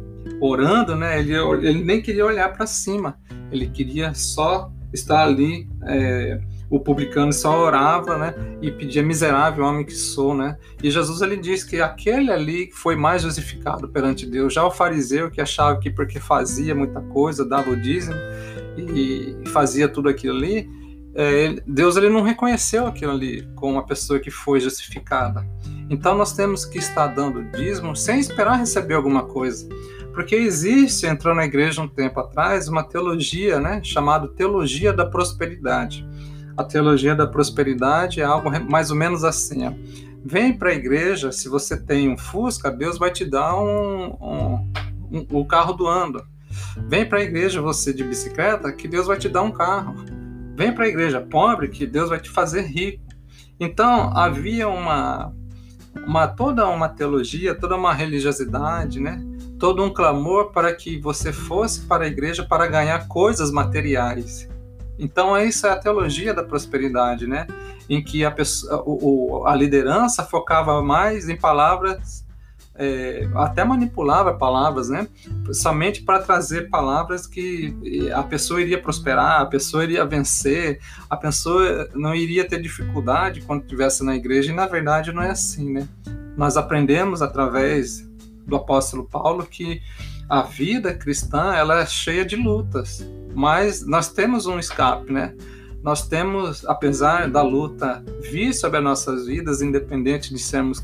orando, 0.46 0.94
né? 0.94 1.18
Ele, 1.18 1.34
ele 1.34 1.84
nem 1.84 2.02
queria 2.02 2.24
olhar 2.24 2.52
para 2.52 2.66
cima, 2.66 3.18
ele 3.50 3.68
queria 3.68 4.14
só 4.14 4.70
estar 4.92 5.24
ali 5.24 5.68
é, 5.86 6.40
o 6.70 6.80
publicano 6.80 7.32
só 7.32 7.58
orava, 7.58 8.16
né, 8.18 8.34
e 8.60 8.70
pedia 8.70 9.02
miserável 9.02 9.64
homem 9.64 9.84
que 9.84 9.94
sou, 9.94 10.34
né? 10.34 10.56
E 10.82 10.90
Jesus 10.90 11.20
ele 11.20 11.36
diz 11.36 11.62
que 11.62 11.80
aquele 11.80 12.32
ali 12.32 12.70
foi 12.72 12.96
mais 12.96 13.22
justificado 13.22 13.88
perante 13.88 14.26
Deus. 14.26 14.52
Já 14.52 14.64
o 14.64 14.70
fariseu 14.70 15.30
que 15.30 15.40
achava 15.40 15.78
que 15.78 15.90
porque 15.90 16.18
fazia 16.18 16.74
muita 16.74 17.00
coisa, 17.00 17.48
dava 17.48 17.70
o 17.70 17.76
dízimo 17.76 18.16
e, 18.76 19.36
fazia 19.50 19.88
tudo 19.88 20.08
aquilo 20.08 20.36
ali, 20.36 20.68
é, 21.14 21.54
Deus 21.66 21.96
ele 21.96 22.08
não 22.08 22.22
reconheceu 22.22 22.86
aquilo 22.86 23.12
ali 23.12 23.48
como 23.54 23.74
uma 23.74 23.86
pessoa 23.86 24.18
que 24.18 24.30
foi 24.30 24.58
justificada. 24.58 25.46
Então 25.88 26.16
nós 26.16 26.32
temos 26.32 26.64
que 26.64 26.78
estar 26.78 27.08
dando 27.08 27.44
dízimo 27.52 27.94
sem 27.94 28.18
esperar 28.18 28.58
receber 28.58 28.94
alguma 28.94 29.24
coisa. 29.24 29.68
Porque 30.14 30.36
existe, 30.36 31.06
entrou 31.06 31.34
na 31.34 31.44
igreja 31.44 31.82
um 31.82 31.88
tempo 31.88 32.20
atrás, 32.20 32.68
uma 32.68 32.84
teologia, 32.84 33.58
né, 33.58 33.80
chamada 33.82 34.28
teologia 34.28 34.92
da 34.92 35.04
prosperidade 35.04 36.06
a 36.56 36.62
teologia 36.62 37.14
da 37.14 37.26
prosperidade 37.26 38.20
é 38.20 38.24
algo 38.24 38.50
mais 38.70 38.90
ou 38.90 38.96
menos 38.96 39.24
assim. 39.24 39.66
Ó. 39.66 39.72
Vem 40.24 40.52
para 40.56 40.70
a 40.70 40.74
igreja, 40.74 41.32
se 41.32 41.48
você 41.48 41.76
tem 41.76 42.08
um 42.08 42.16
Fusca, 42.16 42.70
Deus 42.70 42.96
vai 42.96 43.10
te 43.10 43.24
dar 43.24 43.56
um, 43.56 44.16
um, 44.20 44.72
um, 45.12 45.26
o 45.30 45.44
carro 45.44 45.72
do 45.72 45.86
ano. 45.86 46.22
Vem 46.88 47.04
para 47.04 47.18
a 47.18 47.22
igreja 47.22 47.60
você 47.60 47.92
de 47.92 48.04
bicicleta, 48.04 48.72
que 48.72 48.88
Deus 48.88 49.06
vai 49.06 49.18
te 49.18 49.28
dar 49.28 49.42
um 49.42 49.50
carro. 49.50 49.94
Vem 50.56 50.72
para 50.72 50.84
a 50.84 50.88
igreja 50.88 51.20
pobre, 51.20 51.68
que 51.68 51.86
Deus 51.86 52.08
vai 52.08 52.20
te 52.20 52.30
fazer 52.30 52.62
rico. 52.62 53.02
Então 53.58 54.16
havia 54.16 54.68
uma, 54.68 55.32
uma 56.06 56.28
toda 56.28 56.66
uma 56.68 56.88
teologia, 56.88 57.54
toda 57.54 57.76
uma 57.76 57.92
religiosidade, 57.92 59.00
né? 59.00 59.20
Todo 59.64 59.82
um 59.82 59.88
clamor 59.88 60.52
para 60.52 60.74
que 60.74 60.98
você 60.98 61.32
fosse 61.32 61.86
para 61.86 62.04
a 62.04 62.06
igreja 62.06 62.44
para 62.44 62.66
ganhar 62.66 63.08
coisas 63.08 63.50
materiais. 63.50 64.46
Então, 64.98 65.34
isso 65.38 65.66
é 65.66 65.70
a 65.70 65.76
teologia 65.78 66.34
da 66.34 66.44
prosperidade, 66.44 67.26
né? 67.26 67.46
Em 67.88 68.04
que 68.04 68.26
a, 68.26 68.30
pessoa, 68.30 68.82
o, 68.84 69.46
a 69.46 69.56
liderança 69.56 70.22
focava 70.22 70.82
mais 70.82 71.30
em 71.30 71.36
palavras, 71.38 72.26
é, 72.74 73.26
até 73.36 73.64
manipulava 73.64 74.34
palavras, 74.34 74.90
né? 74.90 75.08
Somente 75.50 76.02
para 76.02 76.18
trazer 76.18 76.68
palavras 76.68 77.26
que 77.26 77.74
a 78.14 78.22
pessoa 78.22 78.60
iria 78.60 78.78
prosperar, 78.78 79.40
a 79.40 79.46
pessoa 79.46 79.82
iria 79.82 80.04
vencer, 80.04 80.78
a 81.08 81.16
pessoa 81.16 81.88
não 81.94 82.14
iria 82.14 82.46
ter 82.46 82.60
dificuldade 82.60 83.40
quando 83.40 83.62
estivesse 83.62 84.04
na 84.04 84.14
igreja, 84.14 84.52
e 84.52 84.54
na 84.54 84.66
verdade 84.66 85.10
não 85.10 85.22
é 85.22 85.30
assim, 85.30 85.72
né? 85.72 85.88
Nós 86.36 86.58
aprendemos 86.58 87.22
através 87.22 88.12
do 88.46 88.56
apóstolo 88.56 89.04
Paulo 89.04 89.46
que 89.46 89.80
a 90.28 90.42
vida 90.42 90.94
cristã 90.94 91.54
ela 91.54 91.80
é 91.80 91.86
cheia 91.86 92.24
de 92.24 92.36
lutas, 92.36 93.06
mas 93.34 93.86
nós 93.86 94.12
temos 94.12 94.46
um 94.46 94.58
escape, 94.58 95.12
né? 95.12 95.34
Nós 95.82 96.08
temos, 96.08 96.64
apesar 96.64 97.30
da 97.30 97.42
luta 97.42 98.02
vir 98.22 98.54
sobre 98.54 98.78
as 98.78 98.84
nossas 98.84 99.26
vidas, 99.26 99.60
independente 99.60 100.32
de 100.32 100.38
sermos 100.38 100.82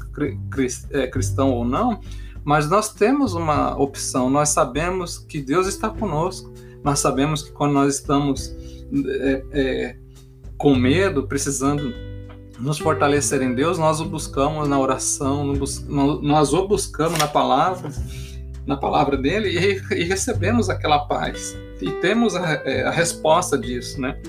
é, 0.90 1.06
cristão 1.06 1.52
ou 1.52 1.64
não, 1.64 2.00
mas 2.44 2.68
nós 2.68 2.92
temos 2.92 3.32
uma 3.32 3.74
opção. 3.78 4.28
Nós 4.28 4.50
sabemos 4.50 5.18
que 5.18 5.40
Deus 5.40 5.66
está 5.66 5.88
conosco. 5.88 6.52
Nós 6.84 6.98
sabemos 6.98 7.42
que 7.42 7.52
quando 7.52 7.72
nós 7.72 7.94
estamos 7.94 8.54
é, 9.06 9.44
é, 9.52 9.96
com 10.58 10.74
medo, 10.74 11.26
precisando 11.26 11.94
nos 12.60 12.78
fortalecer 12.78 13.40
em 13.42 13.54
Deus, 13.54 13.78
nós 13.78 14.00
o 14.00 14.04
buscamos 14.04 14.68
na 14.68 14.78
oração, 14.78 15.54
nós 16.22 16.52
o 16.52 16.68
buscamos 16.68 17.18
na 17.18 17.26
palavra, 17.26 17.90
na 18.66 18.76
palavra 18.76 19.16
dele 19.16 19.80
e, 19.94 20.04
recebemos 20.04 20.68
aquela 20.68 21.00
paz. 21.06 21.56
E 21.80 21.90
temos 21.92 22.36
a, 22.36 22.52
é, 22.64 22.84
a 22.84 22.90
resposta 22.90 23.56
disso, 23.56 24.00
né? 24.00 24.20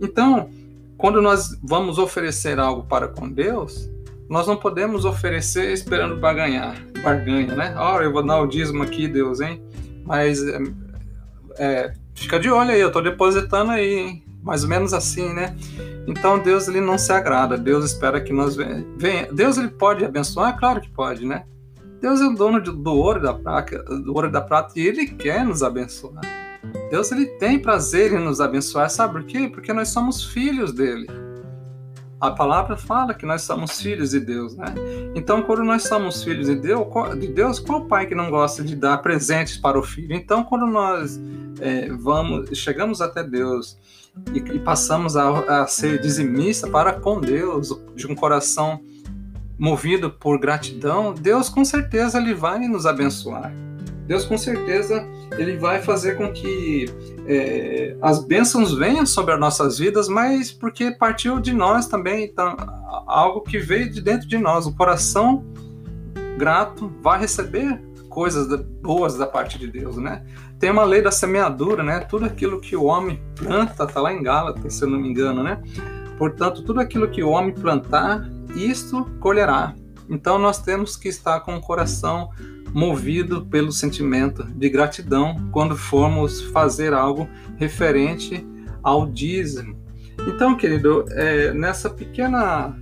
Então, 0.00 0.50
quando 0.98 1.22
nós 1.22 1.56
vamos 1.62 1.98
oferecer 1.98 2.58
algo 2.58 2.82
para 2.82 3.06
com 3.06 3.30
Deus, 3.30 3.88
nós 4.28 4.46
não 4.46 4.56
podemos 4.56 5.04
oferecer 5.04 5.72
esperando 5.72 6.16
barganhar, 6.16 6.76
barganha, 7.02 7.54
né? 7.54 7.74
Oh, 7.78 8.00
eu 8.00 8.12
vou 8.12 8.26
dar 8.26 8.40
o 8.40 8.46
dízimo 8.46 8.82
aqui, 8.82 9.06
Deus, 9.06 9.40
hein? 9.40 9.62
Mas 10.04 10.42
é, 10.42 10.58
é, 11.58 11.92
fica 12.14 12.40
de 12.40 12.50
olho 12.50 12.70
aí, 12.70 12.80
eu 12.80 12.88
estou 12.88 13.02
depositando 13.02 13.70
aí, 13.70 13.94
hein? 13.94 14.31
Mais 14.42 14.64
ou 14.64 14.68
menos 14.68 14.92
assim, 14.92 15.32
né? 15.32 15.56
Então 16.06 16.38
Deus 16.38 16.68
ele 16.68 16.80
não 16.80 16.98
se 16.98 17.12
agrada, 17.12 17.56
Deus 17.56 17.84
espera 17.84 18.20
que 18.20 18.32
nós 18.32 18.56
venha. 18.56 19.28
Deus 19.32 19.56
ele 19.56 19.68
pode 19.68 20.04
abençoar, 20.04 20.58
claro 20.58 20.80
que 20.80 20.90
pode, 20.90 21.24
né? 21.24 21.44
Deus 22.00 22.20
é 22.20 22.26
o 22.26 22.34
dono 22.34 22.60
do 22.60 22.92
ouro 22.92 23.22
da 23.22 23.32
prata, 23.32 23.80
do 23.84 24.12
ouro 24.12 24.30
da 24.30 24.40
prata 24.40 24.72
e 24.76 24.84
ele 24.86 25.06
quer 25.06 25.44
nos 25.44 25.62
abençoar. 25.62 26.20
Deus 26.90 27.12
ele 27.12 27.26
tem 27.26 27.58
prazer 27.58 28.12
em 28.12 28.18
nos 28.18 28.40
abençoar, 28.40 28.90
sabe 28.90 29.14
por 29.14 29.24
quê? 29.24 29.48
Porque 29.48 29.72
nós 29.72 29.88
somos 29.88 30.24
filhos 30.24 30.72
dele. 30.72 31.06
A 32.20 32.30
palavra 32.30 32.76
fala 32.76 33.14
que 33.14 33.26
nós 33.26 33.42
somos 33.42 33.80
filhos 33.80 34.10
de 34.10 34.20
Deus, 34.20 34.54
né? 34.56 34.66
Então, 35.12 35.42
quando 35.42 35.64
nós 35.64 35.82
somos 35.82 36.22
filhos 36.22 36.46
de 36.46 36.54
Deus, 36.54 36.86
de 37.18 37.26
Deus, 37.26 37.58
qual 37.58 37.86
pai 37.86 38.06
que 38.06 38.14
não 38.14 38.30
gosta 38.30 38.62
de 38.62 38.76
dar 38.76 38.98
presentes 38.98 39.56
para 39.56 39.76
o 39.76 39.82
filho? 39.82 40.14
Então, 40.14 40.44
quando 40.44 40.66
nós 40.66 41.20
é, 41.60 41.88
vamos, 41.90 42.56
chegamos 42.56 43.00
até 43.00 43.24
Deus 43.24 43.76
e, 44.32 44.38
e 44.38 44.58
passamos 44.58 45.16
a, 45.16 45.62
a, 45.62 45.66
ser 45.66 46.00
dizimista 46.00 46.68
para 46.68 46.92
com 46.92 47.20
Deus, 47.20 47.76
de 47.94 48.06
um 48.06 48.14
coração 48.14 48.80
movido 49.58 50.10
por 50.10 50.38
gratidão, 50.38 51.14
Deus 51.14 51.48
com 51.48 51.64
certeza 51.64 52.18
ele 52.18 52.34
vai 52.34 52.58
nos 52.66 52.86
abençoar. 52.86 53.52
Deus 54.06 54.24
com 54.24 54.36
certeza 54.36 55.06
ele 55.38 55.56
vai 55.56 55.80
fazer 55.80 56.16
com 56.16 56.32
que 56.32 56.86
é, 57.26 57.96
as 58.02 58.24
bênçãos 58.24 58.74
venham 58.74 59.06
sobre 59.06 59.32
as 59.32 59.40
nossas 59.40 59.78
vidas, 59.78 60.08
mas 60.08 60.50
porque 60.50 60.90
partiu 60.90 61.38
de 61.38 61.52
nós 61.52 61.86
também, 61.86 62.24
então, 62.24 62.56
algo 63.06 63.40
que 63.42 63.58
veio 63.58 63.90
de 63.90 64.00
dentro 64.00 64.26
de 64.26 64.36
nós. 64.36 64.66
O 64.66 64.74
coração 64.74 65.44
grato 66.36 66.92
vai 67.00 67.20
receber 67.20 67.80
coisas 68.12 68.46
boas 68.82 69.16
da 69.16 69.26
parte 69.26 69.58
de 69.58 69.66
Deus, 69.66 69.96
né? 69.96 70.22
Tem 70.58 70.70
uma 70.70 70.84
lei 70.84 71.00
da 71.00 71.10
semeadura, 71.10 71.82
né? 71.82 72.00
Tudo 72.00 72.26
aquilo 72.26 72.60
que 72.60 72.76
o 72.76 72.84
homem 72.84 73.20
planta, 73.34 73.86
tá 73.86 74.00
lá 74.00 74.12
em 74.12 74.22
Gálatas, 74.22 74.74
se 74.74 74.84
eu 74.84 74.90
não 74.90 75.00
me 75.00 75.08
engano, 75.08 75.42
né? 75.42 75.60
Portanto, 76.18 76.62
tudo 76.62 76.78
aquilo 76.78 77.08
que 77.08 77.22
o 77.22 77.30
homem 77.30 77.54
plantar, 77.54 78.28
isto 78.54 79.04
colherá. 79.18 79.74
Então 80.08 80.38
nós 80.38 80.60
temos 80.60 80.96
que 80.96 81.08
estar 81.08 81.40
com 81.40 81.56
o 81.56 81.60
coração 81.60 82.28
movido 82.74 83.46
pelo 83.46 83.72
sentimento 83.72 84.44
de 84.44 84.68
gratidão 84.68 85.48
quando 85.50 85.76
formos 85.76 86.42
fazer 86.42 86.92
algo 86.92 87.28
referente 87.56 88.46
ao 88.82 89.06
dízimo. 89.06 89.76
Então, 90.26 90.54
querido, 90.54 91.04
é, 91.10 91.52
nessa 91.52 91.88
pequena, 91.90 92.76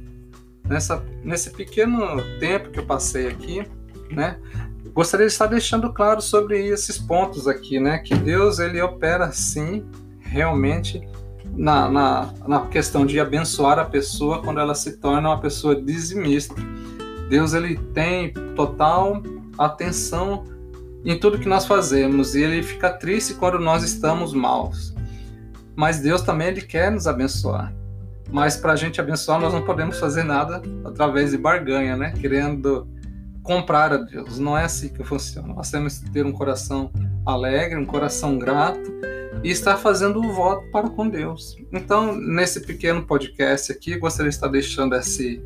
nessa, 0.69 1.03
nesse 1.25 1.51
pequeno 1.51 2.21
tempo 2.39 2.71
que 2.71 2.81
eu 2.81 2.87
passei 2.87 3.29
aqui, 3.29 3.65
né, 4.11 4.39
gostaria 4.95 5.27
de 5.27 5.33
estar 5.33 5.47
deixando 5.47 5.93
claro 5.93 6.21
sobre 6.21 6.67
esses 6.67 6.99
pontos 6.99 7.47
aqui, 7.47 7.81
né? 7.81 7.99
Que 7.99 8.15
Deus 8.15 8.59
ele 8.59 8.81
opera 8.81 9.31
sim, 9.33 9.85
realmente 10.21 11.07
na, 11.57 11.89
na, 11.91 12.35
na 12.47 12.67
questão 12.67 13.05
de 13.05 13.19
abençoar 13.19 13.79
a 13.79 13.85
pessoa 13.85 14.43
quando 14.43 14.61
ela 14.61 14.75
se 14.75 14.97
torna 14.99 15.29
uma 15.29 15.41
pessoa 15.41 15.75
dizimista. 15.81 16.55
Deus 17.29 17.55
ele 17.55 17.77
tem 17.95 18.33
total 18.55 19.23
atenção 19.59 20.45
em 21.05 21.19
tudo 21.19 21.39
que 21.39 21.49
nós 21.49 21.67
fazemos 21.67 22.35
e 22.35 22.43
ele 22.43 22.63
fica 22.63 22.91
triste 22.91 23.35
quando 23.35 23.59
nós 23.59 23.83
estamos 23.83 24.33
maus. 24.33 24.95
Mas 25.75 26.01
Deus 26.01 26.23
também 26.23 26.49
ele 26.49 26.63
quer 26.63 26.91
nos 26.91 27.07
abençoar. 27.07 27.73
Mas 28.31 28.57
para 28.57 28.73
a 28.73 28.77
gente 28.77 29.01
abençoar 29.01 29.41
nós 29.41 29.53
não 29.53 29.63
podemos 29.63 29.99
fazer 29.99 30.25
nada 30.25 30.63
através 30.85 31.31
de 31.31 31.39
barganha, 31.39 31.97
né? 31.97 32.13
Querendo 32.21 32.87
comprar 33.43 33.93
a 33.93 33.97
Deus. 33.97 34.39
Não 34.39 34.57
é 34.57 34.65
assim 34.65 34.89
que 34.89 35.03
funciona. 35.05 35.55
Nós 35.55 35.71
temos 35.71 35.99
que 35.99 36.11
ter 36.11 36.25
um 36.25 36.33
coração 36.33 36.91
alegre, 37.25 37.79
um 37.79 37.87
coração 37.87 38.39
grato 38.39 38.93
e 39.43 39.51
estar 39.51 39.77
fazendo 39.77 40.21
o 40.21 40.33
voto 40.33 40.71
para 40.71 40.89
com 40.91 41.09
Deus. 41.09 41.57
Então, 41.73 42.15
nesse 42.15 42.61
pequeno 42.61 43.03
podcast 43.07 43.73
aqui, 43.73 43.97
gostaria 43.97 44.31
de 44.31 44.37
estar 44.37 44.49
deixando 44.49 44.95
esse 44.95 45.43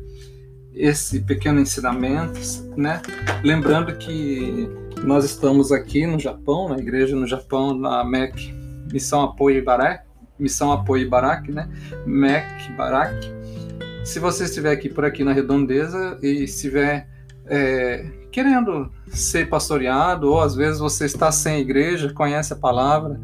esse 0.73 1.21
pequeno 1.21 1.61
ensinamento, 1.61 2.37
né? 2.75 3.01
Lembrando 3.41 3.95
que 3.95 4.69
nós 5.05 5.23
estamos 5.23 5.71
aqui 5.71 6.05
no 6.05 6.19
Japão, 6.19 6.67
na 6.67 6.77
igreja 6.77 7.15
no 7.15 7.25
Japão, 7.25 7.73
na 7.73 8.03
MEC, 8.03 8.53
Missão 8.91 9.21
Apoio 9.21 9.59
Ibaraki, 9.59 10.05
Missão 10.37 10.73
Apoio 10.73 11.03
Ibaraki, 11.03 11.51
né? 11.51 11.69
MEC 12.05 12.71
Ibaraki. 12.71 13.33
Se 14.03 14.19
você 14.19 14.43
estiver 14.43 14.71
aqui 14.71 14.89
por 14.89 15.05
aqui 15.05 15.23
na 15.23 15.31
Redondeza 15.31 16.19
e 16.21 16.43
estiver 16.43 17.07
é, 17.47 18.05
querendo 18.31 18.91
ser 19.07 19.49
pastoreado, 19.49 20.29
ou 20.29 20.41
às 20.41 20.55
vezes 20.55 20.79
você 20.79 21.05
está 21.05 21.31
sem 21.31 21.59
igreja, 21.59 22.13
conhece 22.13 22.53
a 22.53 22.55
palavra, 22.55 23.19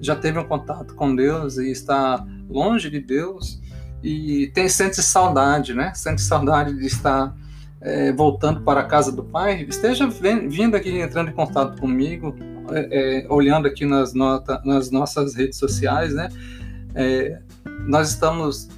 já 0.00 0.14
teve 0.14 0.38
um 0.38 0.44
contato 0.44 0.94
com 0.94 1.14
Deus 1.14 1.56
e 1.56 1.70
está 1.70 2.24
longe 2.48 2.90
de 2.90 3.00
Deus 3.00 3.60
e 4.02 4.50
tem 4.54 4.68
sente 4.68 5.02
saudade, 5.02 5.72
né? 5.72 5.92
Sente 5.94 6.20
saudade 6.20 6.76
de 6.76 6.86
estar 6.86 7.34
é, 7.80 8.12
voltando 8.12 8.60
para 8.60 8.80
a 8.80 8.84
casa 8.84 9.10
do 9.10 9.24
Pai. 9.24 9.62
Esteja 9.68 10.06
vindo 10.06 10.76
aqui, 10.76 10.98
entrando 10.98 11.30
em 11.30 11.34
contato 11.34 11.80
comigo, 11.80 12.34
é, 12.70 13.24
é, 13.24 13.26
olhando 13.32 13.66
aqui 13.66 13.86
nas, 13.86 14.12
nota, 14.12 14.60
nas 14.64 14.90
nossas 14.90 15.34
redes 15.34 15.58
sociais, 15.58 16.14
né? 16.14 16.28
É, 16.94 17.40
nós 17.86 18.10
estamos 18.10 18.68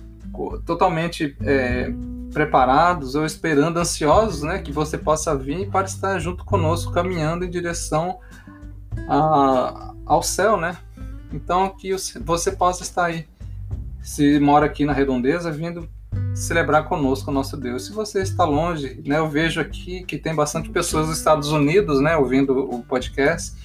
totalmente 0.64 1.37
é, 1.42 1.92
preparados 2.37 3.14
ou 3.14 3.25
esperando, 3.25 3.79
ansiosos, 3.79 4.42
né, 4.42 4.59
que 4.59 4.70
você 4.70 4.99
possa 4.99 5.35
vir 5.35 5.70
para 5.70 5.87
estar 5.87 6.18
junto 6.18 6.44
conosco, 6.44 6.92
caminhando 6.92 7.46
em 7.46 7.51
direção 7.51 8.18
a, 9.09 9.94
ao 10.05 10.22
céu, 10.22 10.59
né? 10.59 10.77
Então 11.33 11.70
que 11.70 11.96
você 12.20 12.53
possa 12.53 12.83
estar 12.83 13.07
aí, 13.07 13.27
se 14.03 14.38
mora 14.38 14.66
aqui 14.66 14.85
na 14.85 14.92
Redondeza, 14.92 15.51
vindo 15.51 15.88
celebrar 16.35 16.87
conosco 16.87 17.31
o 17.31 17.35
nosso 17.35 17.57
Deus. 17.57 17.87
Se 17.87 17.92
você 17.94 18.20
está 18.20 18.44
longe, 18.44 19.03
né, 19.07 19.16
eu 19.16 19.31
vejo 19.31 19.59
aqui 19.59 20.05
que 20.05 20.18
tem 20.18 20.35
bastante 20.35 20.68
pessoas 20.68 21.07
dos 21.07 21.16
Estados 21.16 21.51
Unidos, 21.53 22.03
né, 22.03 22.18
ouvindo 22.18 22.53
o 22.70 22.83
podcast. 22.83 23.57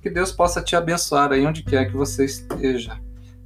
Que 0.00 0.08
Deus 0.08 0.30
possa 0.30 0.62
te 0.62 0.76
abençoar 0.76 1.32
aí 1.32 1.44
onde 1.44 1.64
quer 1.64 1.86
que 1.86 1.96
você 1.96 2.26
esteja 2.26 2.96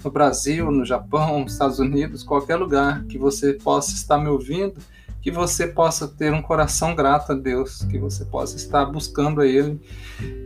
no 0.04 0.10
Brasil, 0.10 0.70
no 0.70 0.84
Japão, 0.84 1.40
nos 1.40 1.52
Estados 1.52 1.78
Unidos, 1.78 2.22
qualquer 2.22 2.56
lugar 2.56 3.04
que 3.04 3.18
você 3.18 3.54
possa 3.54 3.92
estar 3.94 4.18
me 4.18 4.28
ouvindo, 4.28 4.74
que 5.20 5.30
você 5.30 5.66
possa 5.66 6.06
ter 6.06 6.32
um 6.32 6.42
coração 6.42 6.94
grato 6.94 7.32
a 7.32 7.34
Deus, 7.34 7.82
que 7.84 7.98
você 7.98 8.26
possa 8.26 8.56
estar 8.56 8.84
buscando 8.84 9.40
a 9.40 9.46
Ele. 9.46 9.80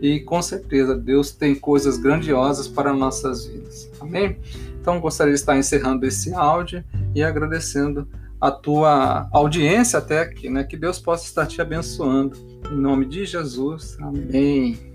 E 0.00 0.20
com 0.20 0.40
certeza 0.40 0.94
Deus 0.96 1.32
tem 1.32 1.54
coisas 1.54 1.98
grandiosas 1.98 2.68
para 2.68 2.92
nossas 2.92 3.46
vidas. 3.46 3.90
Amém? 4.00 4.38
Então 4.80 5.00
gostaria 5.00 5.34
de 5.34 5.40
estar 5.40 5.58
encerrando 5.58 6.06
esse 6.06 6.32
áudio 6.32 6.84
e 7.14 7.22
agradecendo 7.22 8.06
a 8.40 8.52
tua 8.52 9.28
audiência 9.32 9.98
até 9.98 10.20
aqui, 10.20 10.48
né? 10.48 10.62
Que 10.62 10.76
Deus 10.76 11.00
possa 11.00 11.24
estar 11.24 11.46
te 11.46 11.60
abençoando. 11.60 12.36
Em 12.70 12.76
nome 12.76 13.04
de 13.04 13.24
Jesus. 13.24 13.96
Amém. 14.00 14.87